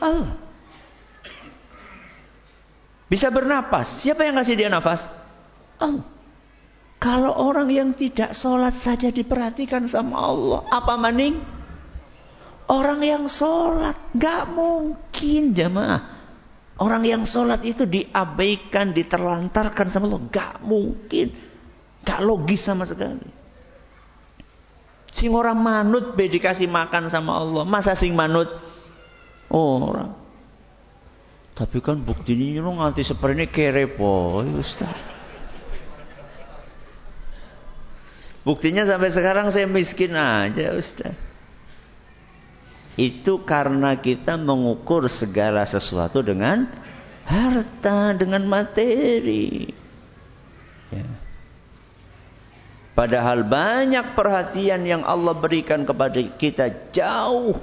Allah. 0.00 0.32
Bisa 3.08 3.28
bernapas. 3.28 4.00
Siapa 4.00 4.24
yang 4.24 4.40
kasih 4.40 4.56
dia 4.56 4.72
nafas? 4.72 5.06
Allah. 5.78 6.08
Kalau 7.04 7.36
orang 7.36 7.68
yang 7.68 7.92
tidak 7.92 8.32
sholat 8.32 8.80
saja 8.80 9.12
diperhatikan 9.12 9.84
sama 9.92 10.24
Allah, 10.24 10.60
apa 10.72 10.96
maning? 10.96 11.36
Orang 12.64 13.04
yang 13.04 13.28
sholat, 13.28 14.08
gak 14.16 14.48
mungkin 14.56 15.52
jemaah. 15.52 16.00
Orang 16.80 17.04
yang 17.04 17.28
sholat 17.28 17.60
itu 17.60 17.84
diabaikan, 17.84 18.96
diterlantarkan 18.96 19.92
sama 19.92 20.08
Allah, 20.08 20.24
gak 20.32 20.64
mungkin. 20.64 21.28
Gak 22.08 22.24
logis 22.24 22.64
sama 22.64 22.88
sekali. 22.88 23.43
Sing 25.14 25.30
orang 25.30 25.54
manut 25.54 26.18
be 26.18 26.26
dikasih 26.26 26.66
makan 26.66 27.06
sama 27.06 27.38
Allah. 27.38 27.62
Masa 27.62 27.94
sing 27.94 28.18
manut? 28.18 28.50
Orang. 29.46 30.18
Tapi 31.54 31.78
kan 31.78 32.02
buktinya 32.02 32.66
nganti 32.66 33.06
seperti 33.06 33.34
ini 33.38 33.46
kerepo, 33.46 34.42
Ustaz. 34.58 35.14
Buktinya 38.42 38.82
sampai 38.84 39.08
sekarang 39.14 39.54
saya 39.54 39.70
miskin 39.70 40.18
aja 40.18 40.74
Ustaz. 40.74 41.14
Itu 42.98 43.46
karena 43.46 43.94
kita 44.02 44.34
mengukur 44.34 45.06
segala 45.06 45.62
sesuatu 45.62 46.26
dengan 46.26 46.66
harta, 47.22 48.18
dengan 48.18 48.44
materi. 48.50 49.70
Ya. 50.90 51.23
Padahal 52.94 53.42
banyak 53.42 54.14
perhatian 54.14 54.86
yang 54.86 55.02
Allah 55.02 55.34
berikan 55.34 55.82
kepada 55.82 56.14
kita 56.38 56.94
jauh 56.94 57.58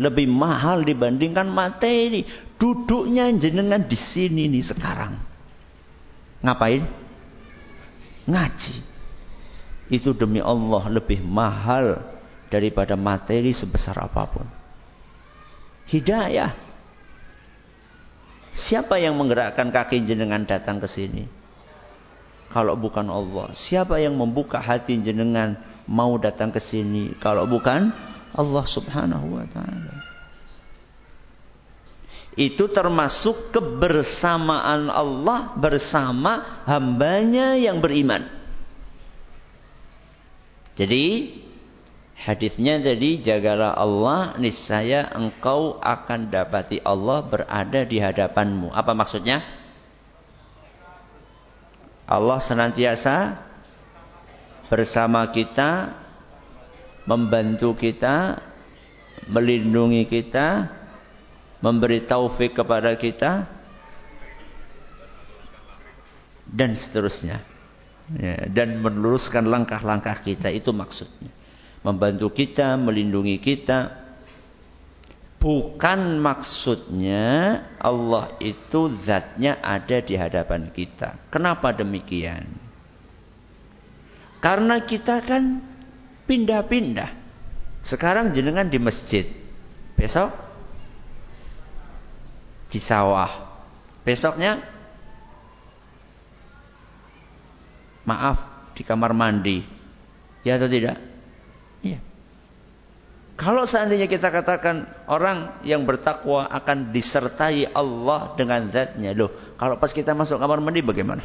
lebih 0.00 0.24
mahal 0.24 0.80
dibandingkan 0.80 1.44
materi. 1.52 2.24
Duduknya 2.56 3.28
jenengan 3.36 3.84
di 3.84 3.96
sini 3.96 4.48
nih 4.48 4.64
sekarang. 4.64 5.20
Ngapain? 6.40 6.80
Ngaji 8.24 8.76
itu 9.90 10.14
demi 10.14 10.38
Allah 10.38 10.86
lebih 10.86 11.20
mahal 11.20 11.98
daripada 12.46 12.94
materi 12.94 13.50
sebesar 13.50 13.98
apa 13.98 14.22
pun. 14.30 14.46
Hidayah. 15.90 16.54
Siapa 18.54 19.02
yang 19.02 19.18
menggerakkan 19.18 19.74
kaki 19.74 20.06
jenengan 20.06 20.46
datang 20.46 20.78
ke 20.78 20.86
sini? 20.86 21.26
Kalau 22.50 22.74
bukan 22.74 23.06
Allah. 23.06 23.54
Siapa 23.54 24.02
yang 24.02 24.18
membuka 24.18 24.58
hati 24.58 24.98
jenengan 24.98 25.54
mau 25.86 26.18
datang 26.18 26.50
ke 26.50 26.58
sini? 26.58 27.14
Kalau 27.22 27.46
bukan 27.46 27.94
Allah 28.34 28.64
subhanahu 28.66 29.38
wa 29.38 29.46
ta'ala. 29.46 29.94
Itu 32.34 32.70
termasuk 32.70 33.54
kebersamaan 33.54 34.86
Allah 34.90 35.54
bersama 35.58 36.62
hambanya 36.66 37.58
yang 37.58 37.82
beriman. 37.82 38.26
Jadi 40.78 41.36
hadisnya 42.18 42.78
jadi 42.80 43.10
jagalah 43.20 43.74
Allah 43.74 44.38
niscaya 44.38 45.10
engkau 45.10 45.78
akan 45.82 46.30
dapati 46.30 46.82
Allah 46.82 47.26
berada 47.26 47.82
di 47.82 47.98
hadapanmu. 47.98 48.74
Apa 48.74 48.94
maksudnya? 48.94 49.59
Allah 52.10 52.42
senantiasa 52.42 53.38
bersama 54.66 55.30
kita, 55.30 55.94
membantu 57.06 57.78
kita, 57.78 58.42
melindungi 59.30 60.10
kita, 60.10 60.66
memberi 61.62 62.02
taufik 62.02 62.58
kepada 62.58 62.98
kita. 62.98 63.62
dan 66.50 66.74
seterusnya. 66.74 67.46
Ya, 68.10 68.50
dan 68.50 68.82
meluruskan 68.82 69.46
langkah-langkah 69.46 70.18
kita 70.26 70.50
itu 70.50 70.74
maksudnya. 70.74 71.30
Membantu 71.86 72.34
kita, 72.34 72.74
melindungi 72.74 73.38
kita. 73.38 73.99
Bukan 75.40 76.20
maksudnya 76.20 77.64
Allah 77.80 78.36
itu 78.44 78.92
zatnya 79.00 79.56
ada 79.64 80.04
di 80.04 80.12
hadapan 80.12 80.68
kita. 80.68 81.16
Kenapa 81.32 81.72
demikian? 81.72 82.44
Karena 84.44 84.84
kita 84.84 85.24
kan 85.24 85.64
pindah-pindah. 86.28 87.16
Sekarang 87.80 88.36
jenengan 88.36 88.68
di 88.68 88.76
masjid. 88.76 89.24
Besok 89.96 90.28
di 92.68 92.76
sawah. 92.76 93.64
Besoknya 94.04 94.60
maaf 98.04 98.44
di 98.76 98.84
kamar 98.84 99.16
mandi. 99.16 99.64
Ya 100.44 100.60
atau 100.60 100.68
tidak? 100.68 101.00
Iya. 101.80 102.09
Kalau 103.40 103.64
seandainya 103.64 104.04
kita 104.04 104.28
katakan 104.28 104.84
orang 105.08 105.64
yang 105.64 105.88
bertakwa 105.88 106.44
akan 106.44 106.92
disertai 106.92 107.72
Allah 107.72 108.36
dengan 108.36 108.68
zatnya. 108.68 109.16
Loh, 109.16 109.32
kalau 109.56 109.80
pas 109.80 109.96
kita 109.96 110.12
masuk 110.12 110.36
kamar 110.36 110.60
mandi 110.60 110.84
bagaimana? 110.84 111.24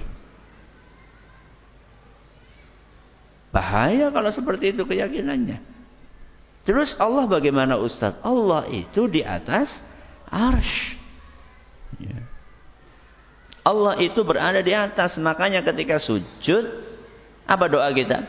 Bahaya 3.51 4.15
kalau 4.15 4.31
seperti 4.31 4.71
itu 4.71 4.87
keyakinannya. 4.87 5.59
Terus 6.63 6.95
Allah 7.03 7.27
bagaimana 7.27 7.75
Ustaz? 7.83 8.15
Allah 8.23 8.63
itu 8.71 9.11
di 9.11 9.19
atas 9.19 9.83
arsh. 10.31 10.95
Ya. 11.99 12.23
Allah 13.59 13.99
itu 13.99 14.23
berada 14.23 14.63
di 14.63 14.71
atas. 14.71 15.19
Makanya 15.19 15.67
ketika 15.67 15.99
sujud, 15.99 16.63
apa 17.43 17.65
doa 17.67 17.91
kita? 17.91 18.23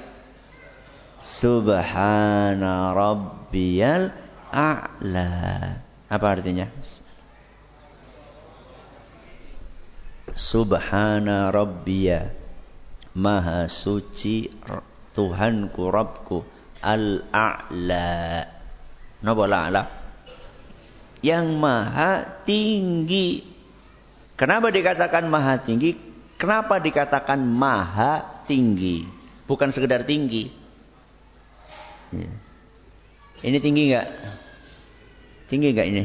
Subhana 1.17 2.93
rabbiyal 2.93 4.13
a'la. 4.53 5.31
Apa 6.07 6.27
artinya? 6.29 6.69
Subhana 10.37 11.49
rabbiya. 11.49 12.45
Maha 13.17 13.65
suci 13.65 14.45
Tuhanku 15.17 15.89
Rabbku 15.89 16.45
al-a'la. 16.85 18.13
Napa 19.25 19.43
al-a'la? 19.49 19.83
Yang 21.25 21.47
maha 21.57 22.45
tinggi 22.45 23.57
Kenapa 24.37 24.69
dikatakan 24.69 25.25
maha 25.33 25.57
tinggi? 25.65 25.97
Kenapa 26.37 26.77
dikatakan 26.77 27.41
maha 27.41 28.45
tinggi? 28.45 29.09
Bukan 29.49 29.73
sekedar 29.73 30.05
tinggi. 30.05 30.53
Ya. 32.14 32.31
Ini 33.42 33.59
tinggi 33.59 33.83
enggak? 33.90 34.07
Tinggi 35.51 35.69
enggak 35.75 35.88
ini? 35.90 36.05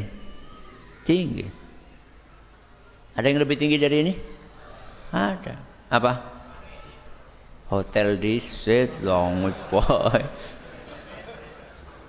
Tinggi. 1.06 1.46
Ada 3.12 3.26
yang 3.28 3.40
lebih 3.44 3.56
tinggi 3.60 3.76
dari 3.76 3.96
ini? 4.02 4.14
Ada. 5.12 5.54
Apa? 5.92 6.12
Hotel 7.68 8.16
di 8.20 8.40
set 8.40 9.00
long 9.04 9.52
boy. 9.68 10.22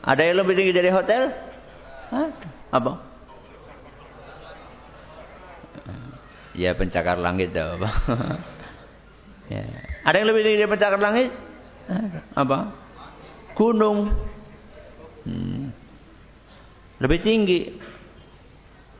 Ada 0.03 0.21
yang 0.23 0.43
lebih 0.43 0.53
tinggi 0.59 0.73
dari 0.75 0.91
hotel? 0.91 1.31
Ada. 2.11 2.47
Apa? 2.71 2.93
Ya 6.53 6.77
pencakar 6.77 7.17
langit 7.17 7.49
dah 7.49 7.79
apa? 7.79 7.89
ya. 9.53 9.63
Ada 10.05 10.15
yang 10.21 10.27
lebih 10.29 10.41
tinggi 10.45 10.57
dari 10.61 10.69
pencakar 10.69 10.99
langit? 11.01 11.33
Apa? 12.37 12.82
Gunung. 13.53 14.13
Hmm. 15.23 15.71
Lebih 16.99 17.19
tinggi. 17.21 17.59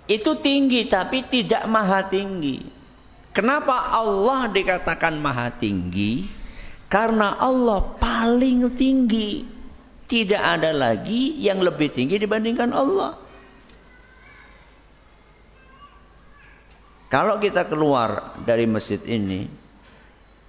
Itu 0.07 0.39
tinggi 0.43 0.85
tapi 0.91 1.25
tidak 1.31 1.63
maha 1.67 2.07
tinggi. 2.11 2.59
Kenapa 3.33 3.95
Allah 3.95 4.51
dikatakan 4.51 5.17
maha 5.17 5.49
tinggi? 5.57 6.27
Karena 6.85 7.39
Allah 7.41 7.97
paling 7.97 8.69
tinggi. 8.77 9.49
Tidak 10.03 10.37
ada 10.37 10.69
lagi 10.69 11.41
yang 11.41 11.63
lebih 11.63 11.89
tinggi 11.89 12.21
dibandingkan 12.21 12.69
Allah. 12.69 13.17
Kalau 17.09 17.37
kita 17.41 17.65
keluar 17.65 18.37
dari 18.41 18.65
masjid 18.69 18.97
ini, 19.05 19.45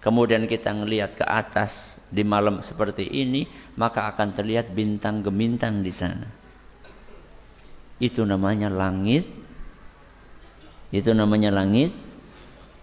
kemudian 0.05 0.45
kita 0.45 0.71
melihat 0.77 1.17
ke 1.17 1.25
atas 1.25 1.97
di 2.12 2.21
malam 2.23 2.61
seperti 2.61 3.09
ini, 3.09 3.49
maka 3.81 4.12
akan 4.12 4.37
terlihat 4.37 4.77
bintang 4.77 5.25
gemintang 5.25 5.81
di 5.81 5.90
sana. 5.90 6.29
Itu 7.97 8.29
namanya 8.29 8.69
langit. 8.69 9.25
Itu 10.93 11.17
namanya 11.17 11.51
langit 11.51 11.90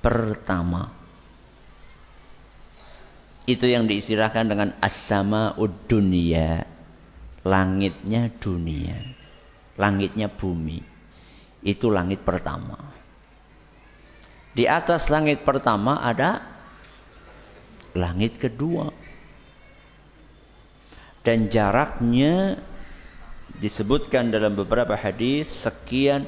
pertama. 0.01 0.91
Itu 3.45 3.69
yang 3.69 3.85
diistilahkan 3.85 4.45
dengan 4.49 4.69
as-sama 4.81 5.53
dunia. 5.85 6.65
Langitnya 7.45 8.33
dunia. 8.41 8.97
Langitnya 9.77 10.27
bumi. 10.27 10.81
Itu 11.61 11.93
langit 11.93 12.25
pertama. 12.25 12.91
Di 14.51 14.67
atas 14.67 15.07
langit 15.07 15.47
pertama 15.47 16.03
ada 16.03 16.43
langit 17.95 18.39
kedua. 18.39 18.91
Dan 21.21 21.53
jaraknya 21.53 22.57
disebutkan 23.61 24.33
dalam 24.33 24.57
beberapa 24.57 24.97
hadis 24.97 25.45
sekian 25.61 26.25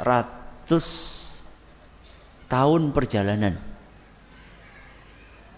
ratus 0.00 0.86
tahun 2.48 2.96
perjalanan 2.96 3.60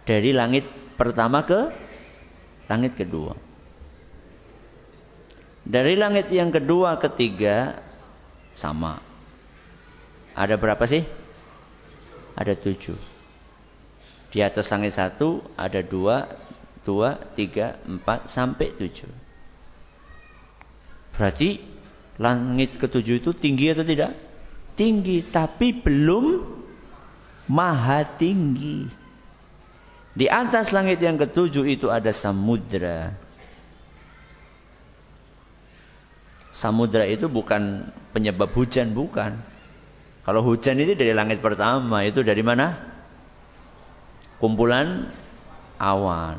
dari 0.03 0.35
langit 0.35 0.67
pertama 0.99 1.47
ke 1.47 1.61
langit 2.67 2.99
kedua. 2.99 3.39
Dari 5.67 5.99
langit 5.99 6.31
yang 6.31 6.51
kedua 6.51 6.99
ketiga 6.99 7.79
sama 8.55 9.03
ada 10.37 10.55
berapa 10.61 10.85
sih? 10.85 11.01
Ada 12.37 12.53
tujuh. 12.55 13.16
Di 14.37 14.45
atas 14.45 14.69
langit 14.69 14.93
satu 14.93 15.41
ada 15.57 15.81
dua, 15.81 16.29
dua, 16.85 17.17
tiga, 17.33 17.81
empat, 17.89 18.29
sampai 18.29 18.77
tujuh. 18.77 19.09
Berarti 21.17 21.65
langit 22.21 22.77
ketujuh 22.77 23.25
itu 23.25 23.33
tinggi 23.33 23.73
atau 23.73 23.81
tidak? 23.81 24.13
Tinggi, 24.77 25.25
tapi 25.33 25.81
belum 25.81 26.45
maha 27.49 28.05
tinggi. 28.21 28.85
Di 30.13 30.29
atas 30.29 30.69
langit 30.69 31.01
yang 31.01 31.17
ketujuh 31.17 31.65
itu 31.65 31.89
ada 31.89 32.13
samudra. 32.13 33.17
Samudra 36.53 37.09
itu 37.09 37.25
bukan 37.33 37.89
penyebab 38.13 38.53
hujan, 38.53 38.93
bukan. 38.93 39.41
Kalau 40.29 40.45
hujan 40.45 40.77
itu 40.77 40.93
dari 40.93 41.17
langit 41.17 41.41
pertama, 41.41 42.05
itu 42.05 42.21
dari 42.21 42.45
mana? 42.45 42.96
Kumpulan 44.37 45.09
awan. 45.81 46.39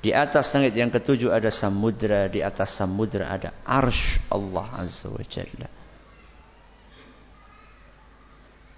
Di 0.00 0.16
atas 0.16 0.48
langit 0.56 0.72
yang 0.72 0.88
ketujuh 0.88 1.28
ada 1.28 1.52
samudra, 1.52 2.24
di 2.32 2.40
atas 2.40 2.72
samudra 2.72 3.28
ada 3.28 3.52
arsh 3.68 4.32
Allah 4.32 4.66
Azza 4.80 5.12
wa 5.12 5.20
Jalla. 5.20 5.68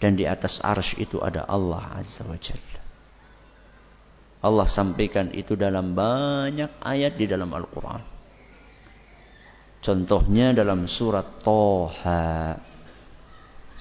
Dan 0.02 0.18
di 0.18 0.26
atas 0.26 0.58
arsh 0.58 0.98
itu 0.98 1.22
ada 1.22 1.46
Allah 1.46 1.94
Azza 1.94 2.26
wa 2.26 2.34
Jalla. 2.34 2.82
Allah 4.42 4.66
sampaikan 4.66 5.30
itu 5.30 5.54
dalam 5.54 5.94
banyak 5.94 6.82
ayat 6.82 7.14
di 7.14 7.30
dalam 7.30 7.54
Al-Quran. 7.54 8.02
Contohnya 9.78 10.50
dalam 10.50 10.90
surat 10.90 11.42
Toha 11.42 12.54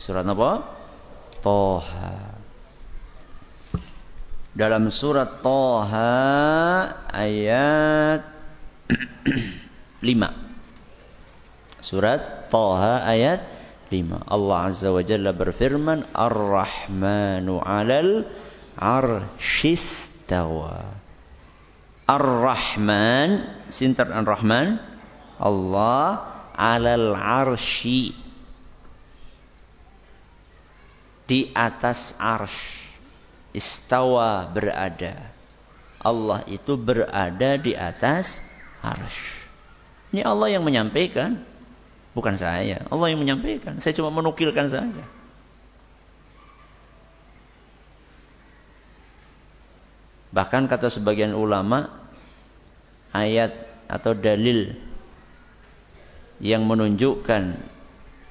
Surat 0.01 0.25
apa? 0.25 0.51
Toha. 1.45 2.40
Dalam 4.51 4.91
surat 4.91 5.39
Toha 5.39 6.11
ayat 7.07 8.19
5. 10.03 11.79
Surat 11.79 12.51
Toha 12.51 13.07
ayat 13.07 13.47
5. 13.87 14.27
Allah 14.27 14.57
Azza 14.67 14.91
wa 14.91 14.99
Jalla 14.99 15.31
berfirman 15.31 16.03
Ar-Rahmanu 16.11 17.63
'alal 17.63 18.27
arshistawa. 18.75 20.99
Ar-Rahman, 22.11 23.55
sinter 23.71 24.11
Ar-Rahman, 24.11 24.83
Allah 25.39 26.27
'alal 26.59 27.15
arshi 27.15 28.11
di 31.23 31.55
atas 31.55 32.11
arsh. 32.19 32.90
Istawa 33.51 34.47
berada. 34.47 35.31
Allah 36.01 36.41
itu 36.49 36.73
berada 36.79 37.59
di 37.61 37.77
atas 37.77 38.41
arsh. 38.81 39.41
Ini 40.11 40.25
Allah 40.25 40.57
yang 40.57 40.63
menyampaikan. 40.65 41.39
Bukan 42.11 42.35
saya. 42.35 42.83
Allah 42.91 43.07
yang 43.11 43.23
menyampaikan. 43.23 43.79
Saya 43.79 43.95
cuma 43.95 44.11
menukilkan 44.11 44.67
saja. 44.67 45.05
Bahkan 50.31 50.71
kata 50.71 50.87
sebagian 50.87 51.35
ulama, 51.35 51.91
ayat 53.11 53.51
atau 53.91 54.15
dalil 54.15 54.71
yang 56.39 56.63
menunjukkan 56.63 57.59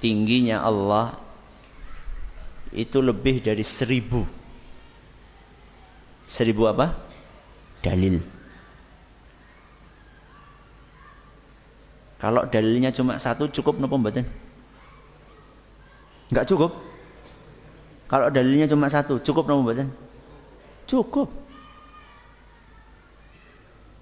tingginya 0.01 0.65
Allah 0.65 1.21
itu 2.73 2.99
lebih 3.05 3.45
dari 3.45 3.61
seribu. 3.61 4.25
Seribu 6.31 6.71
apa? 6.71 6.95
Dalil. 7.83 8.23
Kalau 12.23 12.47
dalilnya 12.47 12.95
cuma 12.95 13.19
satu 13.19 13.51
cukup 13.51 13.83
nopo 13.83 13.99
mboten? 13.99 14.29
Enggak 16.31 16.47
cukup. 16.47 16.77
Kalau 18.07 18.31
dalilnya 18.31 18.71
cuma 18.71 18.87
satu 18.87 19.19
cukup 19.19 19.51
nopo 19.51 19.67
mboten? 19.67 19.89
Cukup. 20.87 21.33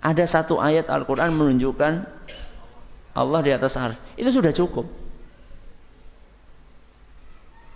Ada 0.04 0.28
satu 0.28 0.60
ayat 0.60 0.90
Al-Quran 0.92 1.32
menunjukkan 1.32 1.92
Allah 3.16 3.40
di 3.40 3.50
atas 3.54 3.74
ars. 3.78 3.98
Itu 4.20 4.30
sudah 4.34 4.52
cukup. 4.52 4.84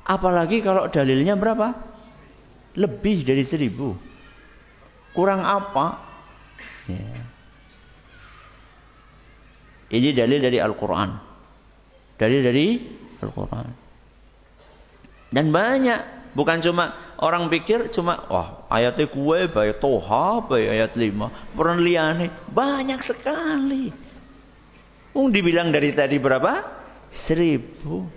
Apalagi 0.03 0.61
kalau 0.61 0.91
dalilnya 0.91 1.39
berapa? 1.39 1.73
Lebih 2.75 3.25
dari 3.25 3.47
seribu. 3.47 4.12
Kurang 5.13 5.45
apa? 5.45 6.01
Ya. 6.89 7.21
Ini 9.93 10.09
dalil 10.17 10.41
dari 10.41 10.57
Al-Quran. 10.57 11.11
Dalil 12.17 12.41
dari 12.41 12.67
Al-Quran. 13.21 13.69
Dan 15.29 15.53
banyak. 15.53 16.01
Bukan 16.33 16.65
cuma 16.65 17.13
orang 17.21 17.53
pikir 17.53 17.93
cuma 17.93 18.25
wah 18.33 18.65
ayatnya 18.73 19.05
kue 19.05 19.53
baik 19.53 19.85
toha 19.85 20.41
baik 20.49 20.69
ayat 20.81 20.93
lima. 20.97 21.29
Pernah 21.53 21.77
liane 21.77 22.33
banyak 22.49 23.01
sekali. 23.05 23.93
Ung 25.13 25.29
dibilang 25.29 25.69
dari 25.69 25.93
tadi 25.93 26.17
berapa? 26.17 26.81
Seribu. 27.13 28.09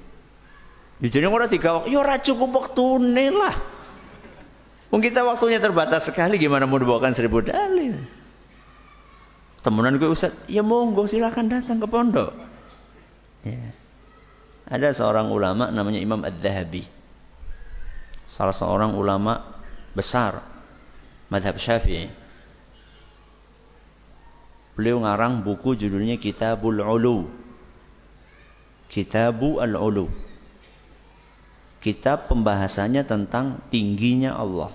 Jadi 1.03 1.27
orang 1.27 1.51
tiga 1.51 1.75
waktu. 1.75 1.91
Ya 1.91 2.15
cukup 2.23 2.55
waktu 2.55 3.03
lah. 3.35 3.74
Kita 4.95 5.21
waktunya 5.27 5.59
terbatas 5.59 6.07
sekali. 6.07 6.39
Gimana 6.39 6.63
mau 6.65 6.79
dibawakan 6.79 7.11
seribu 7.11 7.43
dalil? 7.43 7.99
Temenan 9.65 9.97
gue 9.97 10.05
Ustaz, 10.05 10.29
ya 10.45 10.61
monggo 10.61 11.09
silahkan 11.09 11.45
datang 11.49 11.81
ke 11.81 11.87
pondok. 11.89 12.37
Ya. 13.41 13.73
Ada 14.65 14.93
seorang 14.93 15.29
ulama 15.33 15.73
namanya 15.73 15.97
Imam 15.97 16.21
Ad-Dhahabi. 16.21 16.85
Salah 18.29 18.53
seorang 18.53 18.93
ulama 18.97 19.61
besar 19.93 20.41
madhab 21.29 21.57
syafi'i. 21.57 22.09
Beliau 24.75 25.01
ngarang 25.01 25.41
buku 25.41 25.77
judulnya 25.77 26.19
Kitabul 26.19 26.83
Ulu. 26.83 27.25
Kitabu 28.91 29.63
Al-Ulu. 29.63 30.24
Kitab 31.85 32.25
pembahasannya 32.33 33.05
tentang 33.05 33.61
tingginya 33.69 34.33
Allah. 34.33 34.73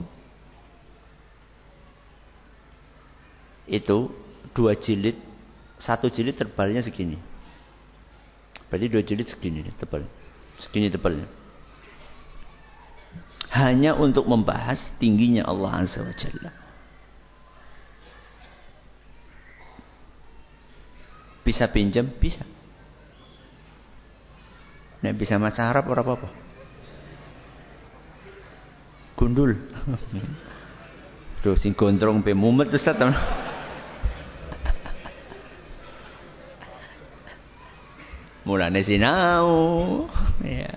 Itu 3.66 4.14
dua 4.55 4.79
jilid, 4.79 5.18
satu 5.75 6.07
jilid 6.07 6.38
tebalnya 6.38 6.87
segini. 6.87 7.18
Berarti 8.70 8.87
dua 8.87 9.03
jilid 9.03 9.27
segini 9.27 9.66
tebal. 9.75 10.07
Segini 10.62 10.87
tebalnya. 10.87 11.27
Hanya 13.51 13.99
untuk 13.99 14.31
membahas 14.31 14.94
tingginya 15.03 15.42
Allah 15.51 15.83
Azza 15.83 16.07
wa 16.07 16.14
Jalla. 16.14 16.55
Bisa 21.42 21.66
pinjam? 21.66 22.07
Bisa. 22.07 22.46
Nek 25.03 25.18
bisa 25.18 25.42
maca 25.42 25.66
Arab 25.66 25.90
ora 25.90 26.07
apa-apa. 26.07 26.49
Gundul. 29.20 29.61
Duh 31.44 31.56
sing 31.61 31.76
gondrong 31.76 32.24
pe 32.24 32.33
mumet 32.33 32.72
Ustaz. 32.72 32.96
mulane 38.50 38.83
sinau 38.83 40.11
ya 40.42 40.74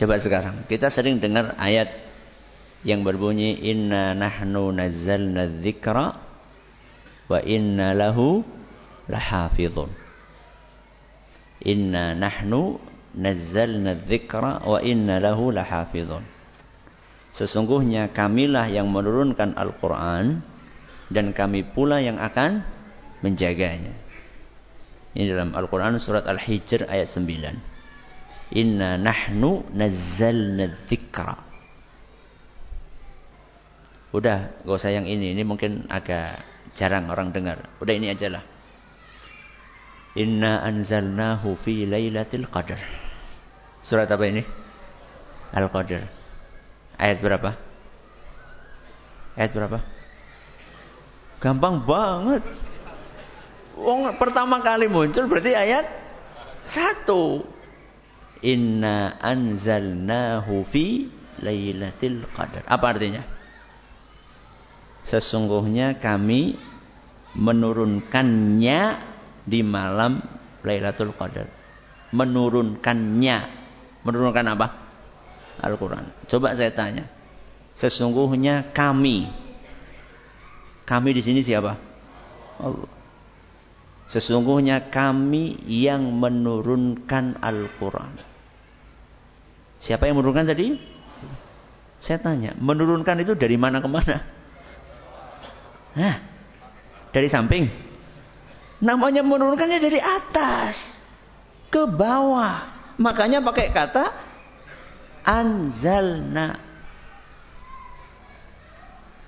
Coba 0.00 0.16
sekarang 0.16 0.64
kita 0.64 0.88
sering 0.88 1.20
dengar 1.20 1.52
ayat 1.60 1.92
yang 2.88 3.04
berbunyi 3.04 3.68
inna 3.68 4.16
nahnu 4.16 4.72
nazzalna 4.72 5.60
dzikra 5.60 6.16
wa 7.28 7.38
inna 7.44 7.92
lahu 7.92 8.40
lahafizun. 9.12 9.92
Inna 11.60 12.16
nahnu 12.16 12.80
nazzalna 13.16 13.98
dzikra 14.06 14.64
wa 14.64 14.78
inna 14.80 15.20
lahu 15.20 15.52
lahafizun. 15.52 16.24
Sesungguhnya 17.30 18.10
kamilah 18.10 18.66
yang 18.66 18.90
menurunkan 18.90 19.54
Al-Qur'an 19.54 20.42
dan 21.12 21.30
kami 21.30 21.62
pula 21.62 22.02
yang 22.02 22.18
akan 22.18 22.64
menjaganya. 23.22 23.94
Ini 25.10 25.26
dalam 25.26 25.54
Al-Quran 25.58 25.98
surat 25.98 26.26
Al-Hijr 26.26 26.86
ayat 26.86 27.10
9. 27.10 28.54
Inna 28.54 28.98
nahnu 28.98 29.66
nazzalna 29.74 30.74
dzikra. 30.86 31.34
Udah, 34.10 34.66
gak 34.66 34.74
usah 34.74 34.90
yang 34.90 35.06
ini. 35.06 35.38
Ini 35.38 35.46
mungkin 35.46 35.86
agak 35.86 36.42
jarang 36.74 37.06
orang 37.10 37.30
dengar. 37.30 37.62
Udah 37.78 37.94
ini 37.94 38.10
aja 38.10 38.26
lah. 38.26 38.42
Inna 40.18 40.66
anzalnahu 40.66 41.54
fi 41.54 41.86
lailatul 41.86 42.50
qadar. 42.50 42.82
Surat 43.80 44.10
apa 44.10 44.24
ini? 44.26 44.42
Al-Qadar. 45.54 46.06
Ayat 46.98 47.18
berapa? 47.22 47.50
Ayat 49.38 49.52
berapa? 49.54 49.78
Gampang 51.40 51.86
banget. 51.86 52.44
Wong 53.80 54.12
pertama 54.20 54.60
kali 54.60 54.90
muncul 54.90 55.24
berarti 55.30 55.56
ayat 55.56 55.88
satu. 56.68 57.46
Inna 58.44 59.16
anzalnahu 59.16 60.66
fi 60.68 61.08
lailatul 61.40 62.28
qadar. 62.36 62.66
Apa 62.68 62.98
artinya? 62.98 63.24
Sesungguhnya 65.06 65.96
kami 65.96 66.60
menurunkannya 67.32 69.09
di 69.50 69.66
malam 69.66 70.22
Lailatul 70.62 71.10
Qadar. 71.18 71.50
Menurunkannya. 72.14 73.38
Menurunkan 74.06 74.46
apa? 74.46 74.66
Al-Quran. 75.60 76.30
Coba 76.30 76.54
saya 76.54 76.70
tanya. 76.70 77.10
Sesungguhnya 77.74 78.70
kami 78.70 79.50
kami 80.90 81.14
di 81.14 81.22
sini 81.22 81.46
siapa? 81.46 81.78
Allah. 82.58 82.90
Sesungguhnya 84.10 84.90
kami 84.90 85.54
yang 85.70 86.02
menurunkan 86.18 87.38
Al-Quran. 87.38 88.18
Siapa 89.78 90.10
yang 90.10 90.18
menurunkan 90.18 90.50
tadi? 90.50 90.74
Saya 92.02 92.18
tanya, 92.18 92.58
menurunkan 92.58 93.22
itu 93.22 93.38
dari 93.38 93.54
mana 93.54 93.78
ke 93.78 93.86
mana? 93.86 94.18
Hah? 95.94 96.16
Dari 97.14 97.28
samping? 97.30 97.70
Namanya 98.80 99.20
menurunkannya 99.20 99.78
dari 99.80 100.00
atas 100.00 101.00
ke 101.68 101.84
bawah. 101.84 102.72
Makanya 102.96 103.44
pakai 103.44 103.72
kata 103.72 104.04
anzalna 105.24 106.70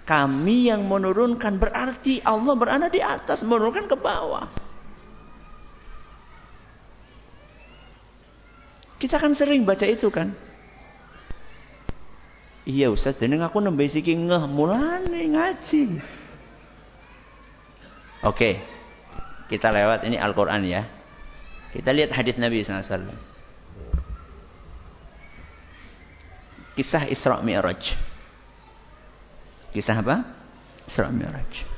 kami 0.03 0.67
yang 0.67 0.83
menurunkan 0.91 1.63
berarti 1.63 2.19
Allah 2.27 2.55
berada 2.59 2.91
di 2.91 2.99
atas, 2.99 3.47
menurunkan 3.47 3.87
ke 3.87 3.97
bawah. 3.97 4.51
Kita 8.99 9.19
kan 9.19 9.35
sering 9.35 9.67
baca 9.67 9.87
itu 9.87 10.11
kan. 10.11 10.35
Iya 12.63 12.95
Ustaz, 12.95 13.19
dan 13.19 13.35
aku 13.43 13.59
nembe 13.59 13.83
siki 13.91 14.15
ngeh 14.15 14.45
mulane 14.47 15.23
ngaji. 15.35 15.99
Oke. 18.23 18.72
Kita 19.53 19.69
lewat 19.69 20.09
ini 20.09 20.17
Al-Qur'an 20.17 20.65
ya. 20.65 20.89
Kita 21.77 21.93
lihat 21.93 22.17
hadis 22.17 22.41
Nabi 22.41 22.65
SAW. 22.65 23.13
Kisah 26.73 27.05
Isra 27.13 27.37
Mi'raj. 27.45 27.93
Kisah 29.77 30.01
apa? 30.01 30.25
Isra 30.89 31.13
Mi'raj. 31.13 31.69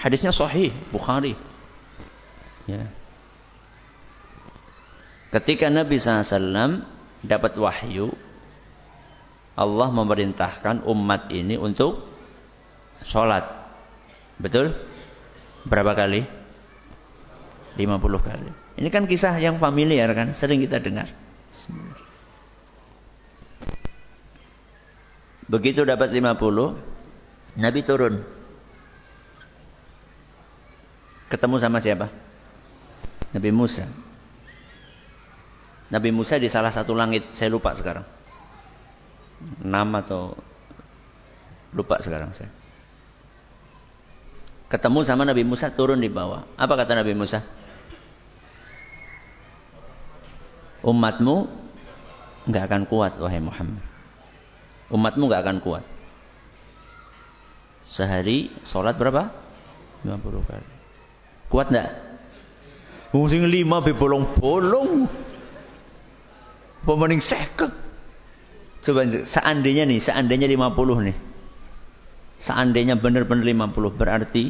Hadisnya 0.00 0.32
sahih, 0.32 0.72
Bukhari. 0.88 1.36
Ya. 2.64 2.88
Ketika 5.28 5.68
Nabi 5.68 6.00
SAW 6.00 6.80
dapat 7.20 7.52
wahyu, 7.60 8.08
Allah 9.52 9.88
memerintahkan 9.92 10.80
umat 10.88 11.28
ini 11.28 11.60
untuk 11.60 12.08
sholat. 13.04 13.44
Betul? 14.40 14.72
Berapa 15.68 15.92
kali? 15.92 16.37
50 17.78 18.18
kali. 18.18 18.50
Ini 18.82 18.88
kan 18.90 19.06
kisah 19.06 19.38
yang 19.38 19.62
familiar 19.62 20.10
kan, 20.10 20.34
sering 20.34 20.58
kita 20.58 20.82
dengar. 20.82 21.06
Begitu 25.46 25.86
dapat 25.86 26.10
50, 26.10 26.34
Nabi 27.54 27.80
turun. 27.86 28.14
Ketemu 31.30 31.56
sama 31.62 31.78
siapa? 31.78 32.10
Nabi 33.30 33.50
Musa. 33.54 33.86
Nabi 35.88 36.10
Musa 36.10 36.36
di 36.36 36.50
salah 36.50 36.74
satu 36.74 36.92
langit, 36.98 37.30
saya 37.32 37.48
lupa 37.48 37.72
sekarang. 37.78 38.04
Enam 39.62 39.88
atau 39.94 40.34
lupa 41.72 42.02
sekarang 42.02 42.34
saya. 42.34 42.50
Ketemu 44.68 45.00
sama 45.08 45.24
Nabi 45.24 45.48
Musa 45.48 45.72
turun 45.72 45.96
di 45.96 46.12
bawah. 46.12 46.44
Apa 46.60 46.76
kata 46.76 46.92
Nabi 46.92 47.16
Musa? 47.16 47.40
Umatmu 50.82 51.36
nggak 52.48 52.64
akan 52.64 52.82
kuat 52.88 53.18
wahai 53.20 53.42
Muhammad. 53.42 53.84
Umatmu 54.88 55.22
nggak 55.28 55.42
akan 55.44 55.58
kuat. 55.60 55.84
Sehari 57.84 58.52
sholat 58.64 58.96
berapa? 58.96 59.32
50 60.04 60.48
kali. 60.48 60.68
Kuat 61.48 61.68
nggak? 61.72 61.90
Mungkin 63.12 63.48
lima 63.48 63.80
bolong-bolong. 63.80 65.08
Pemaning 66.84 67.20
seket. 67.20 67.72
Coba 68.84 69.04
seandainya 69.26 69.84
nih, 69.88 69.98
seandainya 69.98 70.46
50 70.48 71.08
nih. 71.08 71.16
Seandainya 72.38 72.94
benar-benar 72.94 73.42
50 73.42 73.98
berarti 73.98 74.44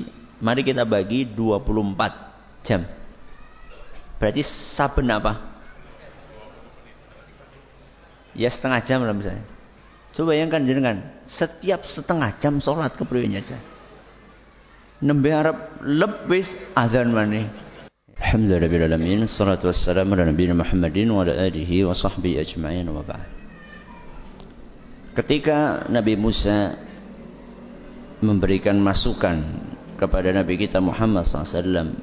mari 0.45 0.61
kita 0.63 0.85
bagi 0.85 1.25
24 1.25 2.67
jam. 2.67 2.85
Berarti 4.21 4.43
saben 4.45 5.09
apa? 5.09 5.58
Ya 8.39 8.49
setengah 8.49 8.81
jam 8.87 9.03
lah 9.03 9.11
misalnya. 9.11 9.43
Coba 10.15 10.33
bayangkan 10.33 10.63
jenengan, 10.63 10.97
setiap 11.27 11.83
setengah 11.85 12.39
jam 12.39 12.63
sholat 12.63 12.95
kepriwe 12.95 13.29
aja. 13.35 13.59
Nembe 15.03 15.31
Arab 15.31 15.79
lebih 15.83 16.47
azan 16.75 17.11
mana? 17.15 17.51
Alhamdulillah 18.19 18.95
alamin, 18.95 19.27
salatu 19.31 19.71
wassalamu 19.71 20.19
ala 20.19 20.27
nabiyina 20.27 20.55
Muhammadin 20.59 21.07
wa 21.07 21.23
ala 21.23 21.39
alihi 21.39 21.87
wa 21.87 21.95
sahbihi 21.95 22.43
ajma'in 22.43 22.87
wa. 22.91 23.07
Ketika 25.15 25.87
Nabi 25.87 26.19
Musa 26.19 26.75
memberikan 28.19 28.75
masukan 28.83 29.39
kepada 29.99 30.35
Nabi 30.35 30.59
kita 30.59 30.83
Muhammad 30.83 31.31
SAW, 31.31 31.95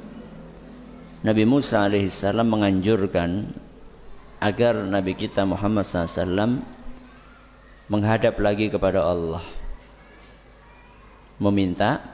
Nabi 1.19 1.43
Musa 1.43 1.83
alaihissalam 1.83 2.47
menganjurkan 2.47 3.51
agar 4.45 4.77
Nabi 4.77 5.17
kita 5.17 5.41
Muhammad 5.41 5.89
SAW 5.89 6.61
menghadap 7.89 8.37
lagi 8.37 8.69
kepada 8.69 9.01
Allah. 9.01 9.41
Meminta 11.41 12.05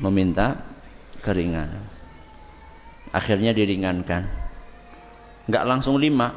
meminta 0.00 0.64
keringanan. 1.20 1.84
Akhirnya 3.12 3.52
diringankan. 3.52 4.24
Nggak 5.44 5.64
langsung 5.68 6.00
lima. 6.00 6.32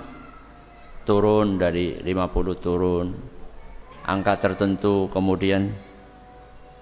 Turun 1.07 1.55
dari 1.55 2.03
50 2.03 2.59
turun. 2.59 3.15
Angka 4.03 4.43
tertentu 4.43 5.07
kemudian 5.07 5.71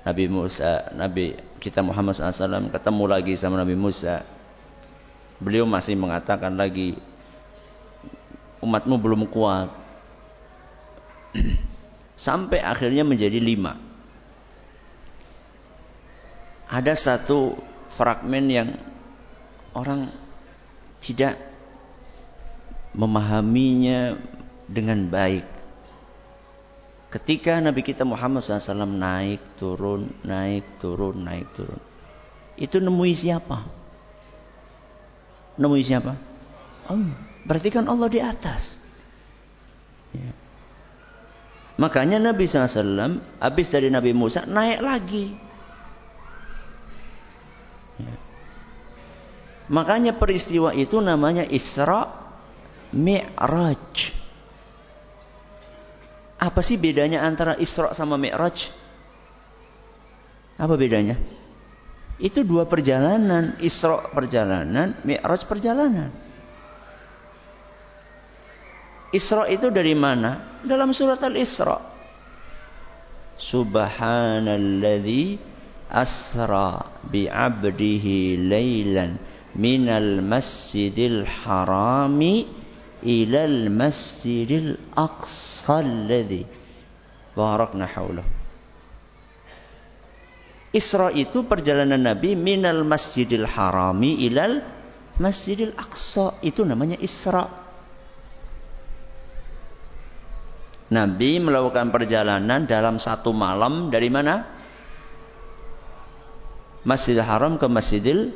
Nabi 0.02 0.26
Musa 0.30 0.90
Nabi 0.98 1.38
kita 1.62 1.86
Muhammad 1.86 2.18
SAW 2.18 2.74
ketemu 2.74 3.04
lagi 3.06 3.34
sama 3.38 3.62
Nabi 3.62 3.78
Musa. 3.78 4.26
Beliau 5.38 5.70
masih 5.70 5.94
mengatakan 5.94 6.58
lagi 6.58 6.98
umatmu 8.66 8.96
belum 8.98 9.22
kuat. 9.30 9.70
Sampai 12.26 12.66
akhirnya 12.66 13.06
menjadi 13.06 13.38
lima. 13.38 13.78
Ada 16.66 16.98
satu 16.98 17.54
fragmen 17.94 18.50
yang 18.50 18.70
orang 19.78 20.10
tidak 20.98 21.38
memahaminya 22.98 24.18
dengan 24.66 25.06
baik. 25.06 25.46
Ketika 27.14 27.62
Nabi 27.64 27.80
kita 27.86 28.04
Muhammad 28.04 28.44
SAW 28.44 28.84
naik 28.84 29.56
turun, 29.56 30.12
naik 30.26 30.82
turun, 30.84 31.24
naik 31.24 31.48
turun. 31.56 31.80
Itu 32.60 32.84
nemui 32.84 33.16
siapa? 33.16 33.64
Nemui 35.56 35.84
siapa? 35.84 36.16
Allah. 36.92 37.35
Berarti 37.46 37.70
kan 37.70 37.86
Allah 37.86 38.10
di 38.10 38.20
atas. 38.20 38.82
Ya. 40.10 40.34
Makanya 41.78 42.18
Nabi 42.18 42.50
SAW 42.50 43.22
habis 43.38 43.68
dari 43.70 43.94
Nabi 43.94 44.12
Musa 44.18 44.50
naik 44.50 44.82
lagi. 44.82 45.26
Ya. 48.02 48.16
Makanya 49.70 50.18
peristiwa 50.18 50.74
itu 50.74 50.98
namanya 50.98 51.46
Isra 51.46 52.10
Mi'raj. 52.96 54.14
Apa 56.42 56.60
sih 56.66 56.82
bedanya 56.82 57.22
antara 57.26 57.58
Isra 57.62 57.94
sama 57.94 58.18
Mi'raj? 58.18 58.74
Apa 60.58 60.74
bedanya? 60.80 61.20
Itu 62.16 62.48
dua 62.48 62.64
perjalanan. 62.66 63.60
Isra 63.60 64.10
perjalanan, 64.16 64.98
Mi'raj 65.04 65.44
perjalanan. 65.44 66.25
Isra 69.14 69.46
itu 69.50 69.70
dari 69.70 69.94
mana? 69.94 70.62
Dalam 70.66 70.94
surat 70.94 71.22
Al-Isra. 71.22 71.94
Subhanalladzi 73.36 75.38
asra 75.92 77.04
bi'abdihi 77.06 78.48
laylan 78.48 79.20
minal 79.60 80.24
masjidil 80.24 81.28
harami 81.28 82.48
ilal 83.04 83.70
masjidil 83.70 84.80
aqsa 84.96 85.84
alladzi 85.84 86.48
barakna 87.36 87.86
haulahu. 87.86 88.46
Isra 90.76 91.08
itu 91.16 91.48
perjalanan 91.48 92.04
Nabi 92.04 92.36
minal 92.36 92.84
masjidil 92.84 93.48
harami 93.48 94.28
ilal 94.28 94.60
masjidil 95.16 95.72
aqsa. 95.72 96.36
Itu 96.44 96.68
namanya 96.68 97.00
Isra. 97.00 97.65
Nabi 100.96 101.44
melakukan 101.44 101.92
perjalanan 101.92 102.64
dalam 102.64 102.96
satu 102.96 103.36
malam 103.36 103.92
dari 103.92 104.08
mana? 104.08 104.48
Masjidil 106.88 107.26
Haram 107.26 107.60
ke 107.60 107.68
Masjidil 107.68 108.32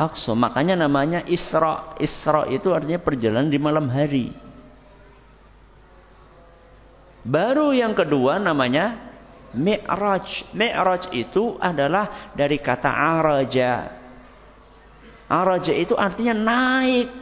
Aqsa. 0.00 0.32
Makanya 0.32 0.80
namanya 0.80 1.20
Isra. 1.28 1.92
Isra 2.00 2.48
itu 2.48 2.72
artinya 2.72 2.96
perjalanan 2.96 3.52
di 3.52 3.60
malam 3.60 3.92
hari. 3.92 4.32
Baru 7.20 7.76
yang 7.76 7.92
kedua 7.92 8.40
namanya 8.40 9.12
Mi'raj. 9.52 10.56
Mi'raj 10.56 11.12
itu 11.12 11.60
adalah 11.60 12.32
dari 12.32 12.56
kata 12.56 12.88
araja. 12.88 14.00
Araja 15.28 15.76
itu 15.76 15.92
artinya 15.94 16.32
naik 16.32 17.19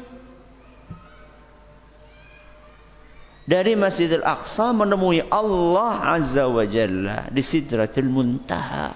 dari 3.49 3.73
Masjidil 3.73 4.21
Aqsa 4.21 4.77
menemui 4.77 5.25
Allah 5.33 6.21
Azza 6.21 6.45
wa 6.45 6.69
Jalla 6.69 7.33
di 7.33 7.41
Sidratil 7.41 8.13
Muntaha. 8.13 8.93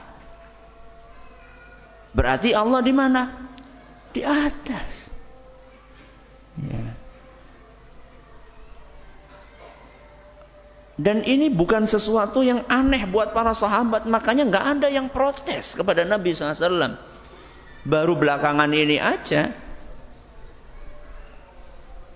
Berarti 2.12 2.52
Allah 2.52 2.84
di 2.84 2.92
mana? 2.92 3.48
Di 4.12 4.20
atas. 4.20 5.08
Ya. 6.60 7.00
Dan 11.00 11.24
ini 11.24 11.48
bukan 11.48 11.88
sesuatu 11.88 12.44
yang 12.44 12.68
aneh 12.68 13.08
buat 13.08 13.32
para 13.32 13.56
sahabat. 13.56 14.04
Makanya 14.04 14.44
nggak 14.52 14.66
ada 14.76 14.88
yang 14.92 15.08
protes 15.08 15.72
kepada 15.72 16.04
Nabi 16.04 16.36
SAW. 16.36 17.00
Baru 17.88 18.20
belakangan 18.20 18.68
ini 18.68 19.00
aja 19.00 19.61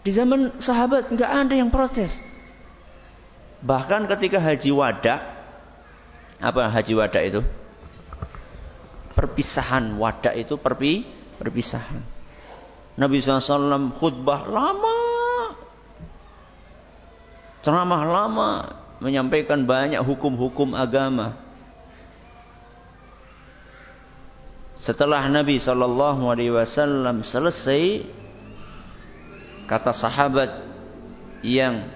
Di 0.07 0.15
zaman 0.15 0.63
sahabat 0.63 1.11
nggak 1.11 1.33
ada 1.35 1.55
yang 1.59 1.67
protes. 1.67 2.23
Bahkan 3.59 4.07
ketika 4.07 4.39
haji 4.39 4.71
wada, 4.71 5.19
apa 6.39 6.71
haji 6.71 6.95
wada 6.95 7.19
itu? 7.27 7.43
Perpisahan 9.19 9.99
wada 9.99 10.31
itu 10.31 10.55
perpi 10.63 11.03
perpisahan. 11.43 12.07
Nabi 12.95 13.19
SAW 13.19 13.99
khutbah 13.99 14.47
lama, 14.47 14.99
ceramah 17.67 18.03
lama, 18.07 18.51
menyampaikan 19.03 19.67
banyak 19.67 19.99
hukum-hukum 20.07 20.71
agama. 20.71 21.35
Setelah 24.79 25.27
Nabi 25.27 25.59
wasallam 26.55 27.27
selesai 27.27 28.07
kata 29.67 29.91
sahabat 29.93 30.51
yang 31.43 31.91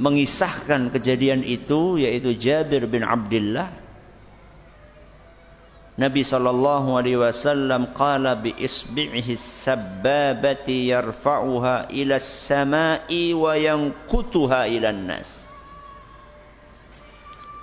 mengisahkan 0.00 0.88
kejadian 0.94 1.44
itu 1.44 2.00
yaitu 2.00 2.32
Jabir 2.38 2.88
bin 2.88 3.04
Abdullah 3.04 3.80
Nabi 6.00 6.24
sallallahu 6.24 6.96
alaihi 6.96 7.20
wasallam 7.20 7.92
qala 7.92 8.32
bi 8.40 8.56
isbi'ihi 8.56 9.36
sabbabati 9.36 10.88
yarfa'uha 10.88 11.92
ila 11.92 12.14
as-sama'i 12.16 13.36
wa 13.36 13.52
yanqutuha 13.52 14.64
ila 14.80 14.88
an-nas. 14.96 15.28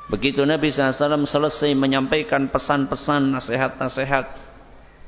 Begitu 0.07 0.45
Nabi 0.45 0.69
SAW 0.69 1.25
selesai 1.25 1.73
menyampaikan 1.73 2.45
pesan-pesan 2.47 3.33
nasihat-nasihat 3.33 4.29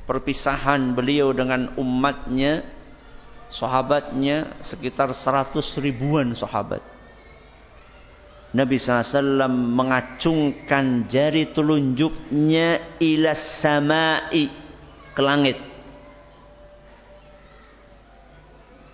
perpisahan 0.10 0.98
beliau 0.98 1.30
dengan 1.30 1.78
umatnya, 1.78 2.66
sahabatnya 3.50 4.62
sekitar 4.62 5.12
seratus 5.12 5.74
ribuan 5.82 6.32
sahabat. 6.38 6.82
Nabi 8.50 8.82
SAW 8.82 9.46
mengacungkan 9.50 11.06
jari 11.06 11.54
telunjuknya 11.54 12.98
ila 12.98 13.38
samai 13.38 14.50
ke 15.14 15.22
langit. 15.22 15.58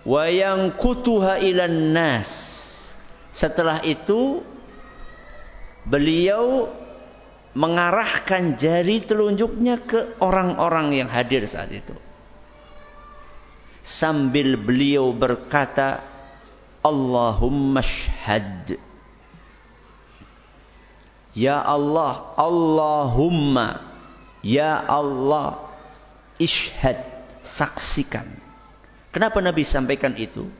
Wayang 0.04 0.76
kutuha 0.76 1.40
ilan 1.40 1.96
nas. 1.96 2.30
Setelah 3.32 3.80
itu 3.84 4.44
beliau 5.88 6.68
mengarahkan 7.56 8.60
jari 8.60 9.08
telunjuknya 9.08 9.88
ke 9.88 10.20
orang-orang 10.20 11.00
yang 11.00 11.08
hadir 11.08 11.48
saat 11.48 11.72
itu. 11.72 11.96
Sambil 13.86 14.58
beliau 14.58 15.14
berkata, 15.14 16.02
Allahumma 16.82 17.78
shhad. 17.78 18.74
Ya 21.30 21.62
Allah, 21.62 22.34
Allahumma, 22.34 23.86
Ya 24.42 24.74
Allah, 24.74 25.70
ishhad, 26.38 26.98
saksikan. 27.46 28.26
Kenapa 29.14 29.38
Nabi 29.38 29.62
sampaikan 29.62 30.18
itu? 30.18 30.50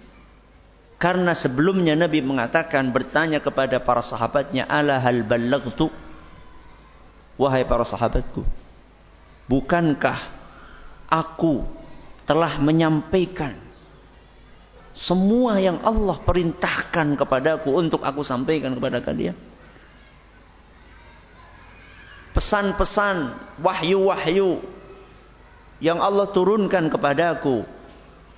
Karena 0.97 1.37
sebelumnya 1.37 1.93
Nabi 1.93 2.25
mengatakan 2.25 2.89
bertanya 2.89 3.37
kepada 3.43 3.77
para 3.85 4.01
sahabatnya, 4.01 4.65
"Ala 4.65 4.97
hal 4.97 5.29
ballagtu?" 5.29 5.93
Wahai 7.37 7.69
para 7.69 7.85
sahabatku, 7.85 8.49
bukankah 9.45 10.19
aku 11.05 11.69
telah 12.27 12.59
menyampaikan 12.59 13.55
semua 14.97 15.61
yang 15.63 15.79
Allah 15.85 16.19
perintahkan 16.25 17.15
kepadaku 17.21 17.71
untuk 17.71 18.03
aku 18.03 18.27
sampaikan 18.27 18.75
kepada 18.75 18.99
kalian? 19.05 19.37
Pesan-pesan, 22.33 23.33
wahyu-wahyu 23.65 24.61
yang 25.81 26.01
Allah 26.01 26.29
turunkan 26.33 26.89
kepadaku. 26.93 27.65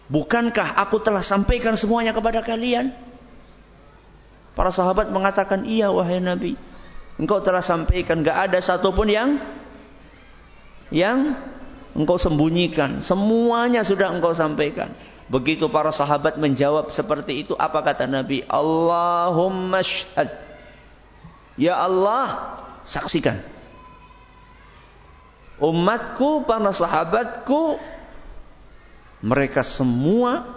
Bukankah 0.08 0.78
aku 0.78 1.02
telah 1.02 1.22
sampaikan 1.22 1.74
semuanya 1.74 2.14
kepada 2.14 2.42
kalian? 2.42 2.94
Para 4.54 4.74
sahabat 4.74 5.10
mengatakan, 5.14 5.62
iya 5.66 5.90
wahai 5.90 6.18
Nabi. 6.18 6.58
Engkau 7.18 7.42
telah 7.42 7.62
sampaikan 7.62 8.22
gak 8.22 8.50
ada 8.50 8.58
satupun 8.62 9.06
yang 9.10 9.38
yang 10.90 11.38
engkau 11.98 12.14
sembunyikan. 12.14 13.02
Semuanya 13.02 13.82
sudah 13.82 14.14
engkau 14.14 14.30
sampaikan. 14.30 14.94
Begitu 15.26 15.66
para 15.68 15.90
sahabat 15.90 16.38
menjawab 16.38 16.94
seperti 16.94 17.44
itu, 17.44 17.52
apa 17.58 17.82
kata 17.82 18.06
Nabi? 18.06 18.46
Allahumma 18.46 19.82
syhad. 19.82 20.30
Ya 21.58 21.74
Allah, 21.74 22.56
saksikan. 22.86 23.42
Umatku, 25.58 26.46
para 26.46 26.70
sahabatku, 26.70 27.82
mereka 29.18 29.66
semua 29.66 30.54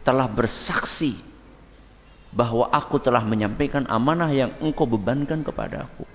telah 0.00 0.24
bersaksi 0.24 1.20
bahwa 2.32 2.64
aku 2.72 2.96
telah 2.96 3.20
menyampaikan 3.20 3.84
amanah 3.86 4.32
yang 4.32 4.56
engkau 4.64 4.88
bebankan 4.88 5.44
kepada 5.44 5.84
aku. 5.84 6.08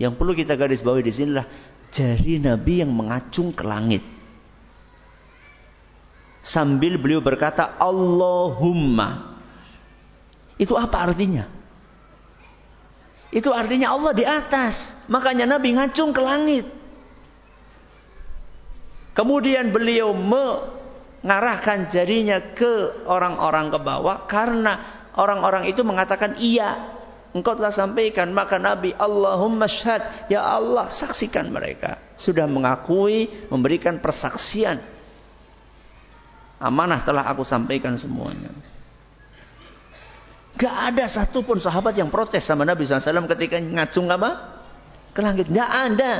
Yang 0.00 0.12
perlu 0.16 0.32
kita 0.32 0.56
garis 0.56 0.80
bawahi 0.80 1.04
di 1.04 1.12
sinilah 1.12 1.46
jari 1.92 2.38
Nabi 2.42 2.82
yang 2.84 2.92
mengacung 2.92 3.50
ke 3.54 3.62
langit. 3.66 4.02
Sambil 6.46 6.96
beliau 6.98 7.18
berkata 7.18 7.74
Allahumma. 7.78 9.38
Itu 10.56 10.78
apa 10.78 11.10
artinya? 11.10 11.50
Itu 13.34 13.50
artinya 13.50 13.92
Allah 13.92 14.12
di 14.14 14.24
atas. 14.24 14.94
Makanya 15.10 15.44
Nabi 15.44 15.74
ngacung 15.74 16.14
ke 16.14 16.22
langit. 16.22 16.66
Kemudian 19.12 19.74
beliau 19.74 20.14
mengarahkan 20.14 21.90
jarinya 21.90 22.54
ke 22.54 23.04
orang-orang 23.08 23.72
ke 23.72 23.78
bawah 23.80 24.28
karena 24.28 24.96
Orang-orang 25.16 25.64
itu 25.72 25.80
mengatakan 25.80 26.36
iya. 26.36 26.95
Engkau 27.36 27.52
telah 27.52 27.74
sampaikan. 27.76 28.32
Maka 28.32 28.56
Nabi 28.56 28.96
Allahumma 28.96 29.68
syahad. 29.68 30.32
Ya 30.32 30.40
Allah 30.40 30.88
saksikan 30.88 31.52
mereka. 31.52 32.00
Sudah 32.16 32.48
mengakui. 32.48 33.28
Memberikan 33.52 34.00
persaksian. 34.00 34.80
Amanah 36.56 37.04
telah 37.04 37.28
aku 37.28 37.44
sampaikan 37.44 37.92
semuanya. 38.00 38.48
Gak 40.56 40.72
ada 40.72 41.04
satupun 41.04 41.60
sahabat 41.60 41.92
yang 42.00 42.08
protes 42.08 42.40
sama 42.40 42.64
Nabi 42.64 42.88
SAW 42.88 43.28
ketika 43.36 43.60
ngacung 43.60 44.08
apa? 44.08 44.56
Ke 45.12 45.20
langit. 45.20 45.52
Gak 45.52 45.68
ada. 45.92 46.12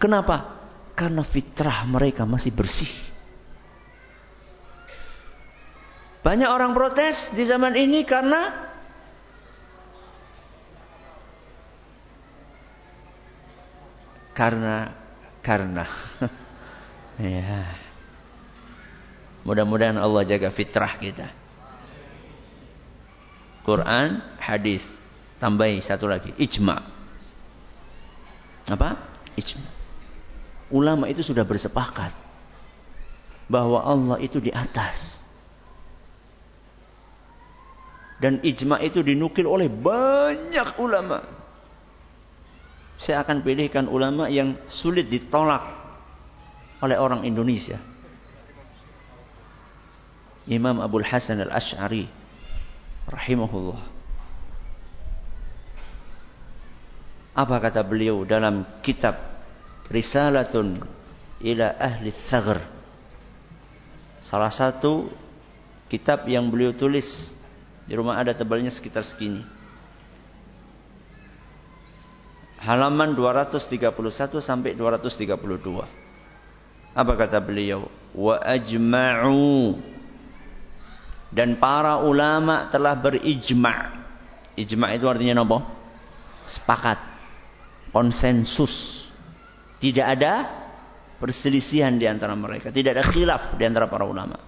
Kenapa? 0.00 0.56
Karena 0.96 1.20
fitrah 1.20 1.84
mereka 1.84 2.24
masih 2.24 2.56
bersih. 2.56 2.88
Banyak 6.24 6.48
orang 6.48 6.72
protes 6.72 7.30
di 7.36 7.44
zaman 7.44 7.76
ini 7.76 8.02
karena 8.02 8.65
karena 14.36 14.92
karena. 15.40 15.88
Ya 17.16 17.64
mudah-mudahan 19.46 19.96
Allah 19.96 20.26
jaga 20.26 20.50
fitrah 20.50 20.98
kita. 20.98 21.30
Quran 23.62 24.20
hadis. 24.42 24.82
Tambahi 25.40 25.80
satu 25.80 26.10
lagi. 26.10 26.34
Ijma. 26.36 26.76
Apa? 28.66 29.00
Ijma. 29.38 29.70
Ulama 30.68 31.06
itu 31.06 31.22
sudah 31.22 31.46
bersepakat 31.46 32.10
bahwa 33.46 33.78
Allah 33.80 34.18
itu 34.18 34.42
di 34.42 34.50
atas. 34.50 35.22
Dan 38.18 38.42
ijma 38.42 38.82
itu 38.82 39.04
dinukil 39.04 39.46
oleh 39.46 39.70
banyak 39.70 40.80
ulama. 40.82 41.22
Saya 42.96 43.20
akan 43.20 43.44
pilihkan 43.44 43.86
ulama 43.92 44.32
yang 44.32 44.56
sulit 44.64 45.12
ditolak 45.12 45.60
oleh 46.80 46.96
orang 46.96 47.24
Indonesia. 47.28 47.76
Imam 50.46 50.78
Abdul 50.78 51.04
Hasan 51.04 51.42
Al-Ash'ari 51.42 52.06
rahimahullah. 53.10 53.82
Apa 57.36 57.56
kata 57.60 57.84
beliau 57.84 58.24
dalam 58.24 58.64
kitab 58.80 59.18
Risalatun 59.92 60.80
ila 61.44 61.66
Ahli 61.76 62.08
Thagr. 62.32 62.58
Salah 64.24 64.50
satu 64.50 65.12
kitab 65.86 66.24
yang 66.26 66.48
beliau 66.48 66.72
tulis 66.72 67.36
di 67.86 67.94
rumah 67.94 68.18
ada 68.18 68.32
tebalnya 68.34 68.72
sekitar 68.72 69.04
segini. 69.06 69.44
Halaman 72.66 73.14
231 73.14 74.42
sampai 74.42 74.74
232. 74.74 75.86
Apa 76.98 77.12
kata 77.14 77.38
beliau? 77.38 77.86
Wa 78.10 78.42
ajma'u 78.42 79.78
Dan 81.30 81.62
para 81.62 82.02
ulama 82.02 82.66
telah 82.74 82.98
berijma. 82.98 84.02
Ijma 84.58 84.98
itu 84.98 85.06
artinya 85.06 85.46
apa? 85.46 85.58
Sepakat. 86.50 86.98
Konsensus. 87.94 89.06
Tidak 89.78 90.02
ada 90.02 90.34
perselisihan 91.22 91.94
di 91.94 92.10
antara 92.10 92.34
mereka. 92.34 92.74
Tidak 92.74 92.90
ada 92.90 93.04
khilaf 93.06 93.54
di 93.54 93.62
antara 93.62 93.86
para 93.86 94.02
ulama. 94.02 94.42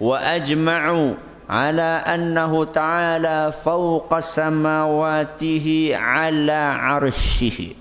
Wa 0.00 0.16
ajma'u 0.18 1.29
ala 1.50 2.06
annahu 2.06 2.62
ta'ala 2.70 3.58
fawqa 3.66 4.22
samawatihi 4.22 5.90
ala 5.90 6.78
arshihi. 6.94 7.74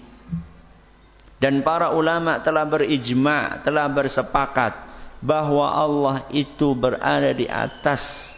Dan 1.37 1.61
para 1.61 1.93
ulama 1.93 2.41
telah 2.41 2.65
berijma, 2.65 3.61
telah 3.61 3.85
bersepakat 3.87 4.73
bahwa 5.21 5.69
Allah 5.69 6.15
itu 6.33 6.73
berada 6.73 7.31
di 7.31 7.45
atas 7.45 8.33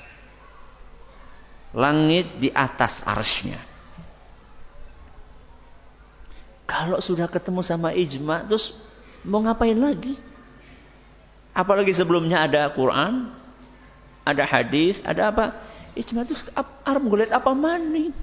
langit, 1.72 2.28
di 2.38 2.52
atas 2.52 3.00
arsnya. 3.08 3.58
Kalau 6.68 7.00
sudah 7.00 7.26
ketemu 7.32 7.64
sama 7.64 7.96
ijma, 7.96 8.46
terus 8.48 8.76
mau 9.24 9.42
ngapain 9.44 9.76
lagi? 9.76 10.16
Apalagi 11.52 11.92
sebelumnya 11.92 12.48
ada 12.48 12.70
Quran, 12.72 13.41
ada 14.32 14.48
hadis, 14.48 14.98
ada 15.04 15.30
apa? 15.30 15.46
Ijma 15.94 16.24
itu 16.24 16.36
arm 16.88 17.04
gulet 17.12 17.30
apa 17.30 17.52
maning? 17.52 18.16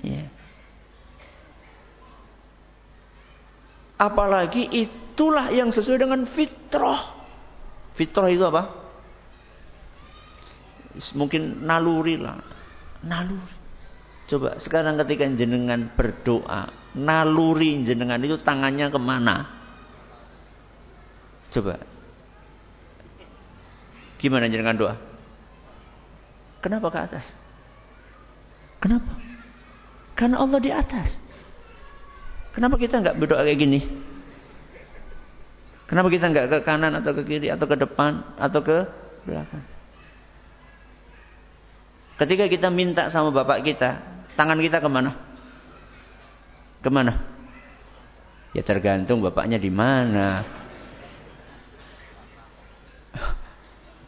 Ya. 0.00 0.30
Apalagi 4.00 4.64
itulah 4.70 5.52
yang 5.52 5.68
sesuai 5.74 6.06
dengan 6.06 6.24
fitrah. 6.24 7.20
Fitrah 7.92 8.30
itu 8.32 8.46
apa? 8.46 8.62
Mungkin 11.12 11.66
naluri 11.66 12.16
lah. 12.16 12.40
Naluri. 13.04 13.58
Coba 14.30 14.62
sekarang 14.62 14.94
ketika 15.04 15.26
jenengan 15.34 15.90
berdoa. 15.92 16.70
Naluri 16.94 17.82
jenengan 17.82 18.22
itu 18.22 18.38
tangannya 18.38 18.86
ke 18.88 19.00
mana? 19.02 19.36
Coba. 21.50 21.99
Gimana 24.20 24.52
jenengan 24.52 24.76
doa? 24.76 24.94
Kenapa 26.60 26.92
ke 26.92 26.98
atas? 27.00 27.32
Kenapa? 28.84 29.16
Karena 30.12 30.36
Allah 30.44 30.60
di 30.60 30.68
atas. 30.68 31.24
Kenapa 32.52 32.76
kita 32.76 33.00
nggak 33.00 33.16
berdoa 33.16 33.40
kayak 33.48 33.56
gini? 33.56 33.80
Kenapa 35.88 36.12
kita 36.12 36.28
nggak 36.28 36.46
ke 36.52 36.58
kanan 36.68 36.92
atau 37.00 37.16
ke 37.16 37.22
kiri 37.24 37.48
atau 37.48 37.64
ke 37.64 37.76
depan 37.80 38.36
atau 38.36 38.60
ke 38.60 38.78
belakang? 39.24 39.64
Ketika 42.20 42.44
kita 42.52 42.68
minta 42.68 43.08
sama 43.08 43.32
bapak 43.32 43.64
kita, 43.64 44.04
tangan 44.36 44.60
kita 44.60 44.84
ke 44.84 44.88
mana? 44.92 45.16
Ke 46.84 46.92
mana? 46.92 47.16
Ya 48.52 48.60
tergantung 48.60 49.24
bapaknya 49.24 49.56
di 49.56 49.72
mana. 49.72 50.44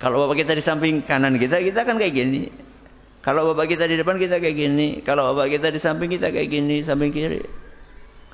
Kalau 0.02 0.26
bapak 0.26 0.42
kita 0.42 0.58
di 0.58 0.64
samping 0.66 1.06
kanan 1.06 1.38
kita, 1.38 1.62
kita 1.62 1.86
kan 1.86 1.94
kayak 1.94 2.10
gini. 2.10 2.50
Kalau 3.22 3.54
bapak 3.54 3.70
kita 3.70 3.86
di 3.86 3.94
depan 3.94 4.18
kita 4.18 4.42
kayak 4.42 4.56
gini. 4.58 4.98
Kalau 5.06 5.30
bapak 5.30 5.54
kita 5.54 5.70
di 5.70 5.78
samping 5.78 6.10
kita 6.10 6.34
kayak 6.34 6.50
gini, 6.50 6.82
samping 6.82 7.14
kiri. 7.14 7.46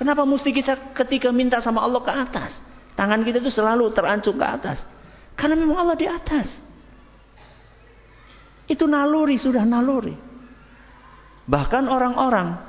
Kenapa 0.00 0.24
mesti 0.24 0.48
kita 0.48 0.96
ketika 0.96 1.28
minta 1.28 1.60
sama 1.60 1.84
Allah 1.84 2.00
ke 2.00 2.08
atas? 2.08 2.56
Tangan 2.96 3.20
kita 3.20 3.44
itu 3.44 3.52
selalu 3.52 3.92
terancung 3.92 4.40
ke 4.40 4.46
atas. 4.48 4.88
Karena 5.36 5.60
memang 5.60 5.76
Allah 5.76 5.98
di 6.00 6.08
atas. 6.08 6.64
Itu 8.64 8.88
naluri, 8.88 9.36
sudah 9.36 9.68
naluri. 9.68 10.16
Bahkan 11.44 11.84
orang-orang 11.84 12.64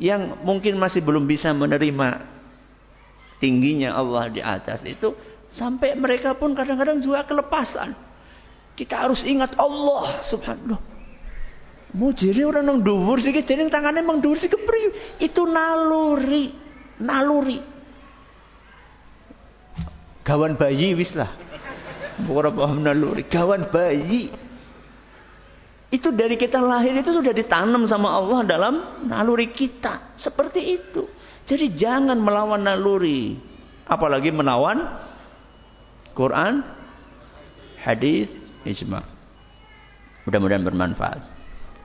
yang 0.00 0.40
mungkin 0.40 0.80
masih 0.80 1.04
belum 1.04 1.28
bisa 1.28 1.52
menerima 1.52 2.24
tingginya 3.40 3.92
Allah 3.92 4.32
di 4.32 4.40
atas 4.40 4.84
itu 4.88 5.12
sampai 5.50 5.98
mereka 5.98 6.38
pun 6.38 6.54
kadang-kadang 6.54 7.02
juga 7.02 7.26
kelepasan. 7.26 7.92
Kita 8.78 9.04
harus 9.04 9.26
ingat 9.26 9.58
Allah 9.60 10.24
subhanahu 10.24 10.90
Mau 11.90 12.14
jadi 12.14 12.46
orang 12.46 12.70
nang 12.70 12.78
dhuwur 12.86 13.18
sih 13.18 13.34
jadi 13.34 13.66
tangannya 13.66 14.06
emang 14.06 14.22
dhuwur 14.22 14.38
sih 14.38 14.46
kepri. 14.46 14.94
Itu 15.18 15.42
naluri, 15.42 16.54
naluri. 17.02 17.58
Gawan 20.22 20.54
bayi 20.54 20.94
wis 20.94 21.18
lah. 21.18 21.34
Bukan 22.20 22.54
paham 22.54 22.86
naluri, 22.86 23.26
gawan 23.26 23.66
bayi. 23.74 24.30
Itu 25.90 26.14
dari 26.14 26.38
kita 26.38 26.62
lahir 26.62 26.94
itu 26.94 27.10
sudah 27.10 27.34
ditanam 27.34 27.82
sama 27.90 28.14
Allah 28.14 28.46
dalam 28.46 28.74
naluri 29.10 29.50
kita. 29.50 30.14
Seperti 30.14 30.78
itu. 30.78 31.10
Jadi 31.42 31.74
jangan 31.74 32.14
melawan 32.22 32.62
naluri. 32.62 33.34
Apalagi 33.90 34.30
menawan 34.30 35.09
Quran, 36.14 36.64
hadis, 37.80 38.28
ijma. 38.66 39.04
Mudah-mudahan 40.28 40.62
bermanfaat. 40.62 41.40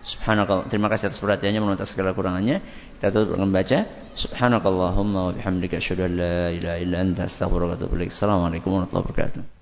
Subhanakallah. 0.05 0.69
Terima 0.69 0.85
kasih 0.85 1.09
atas 1.09 1.17
perhatiannya 1.17 1.61
menuntas 1.65 1.89
segala 1.89 2.13
kurangannya. 2.13 2.61
Kita 2.93 3.09
tutup 3.09 3.41
dengan 3.41 3.49
baca 3.49 3.89
Subhanakallahumma 4.13 5.19
wa 5.27 5.31
bihamdika 5.33 5.81
asyhadu 5.81 6.05
an 6.05 6.13
la 6.13 6.39
ilaha 6.53 6.77
illa 6.77 6.97
anta 7.01 7.25
astaghfiruka 7.25 7.73
wa 7.73 7.77
atubu 7.81 7.93
ilaik. 7.97 8.13
Assalamualaikum 8.13 8.69
warahmatullahi 8.69 9.05
wabarakatuh. 9.09 9.54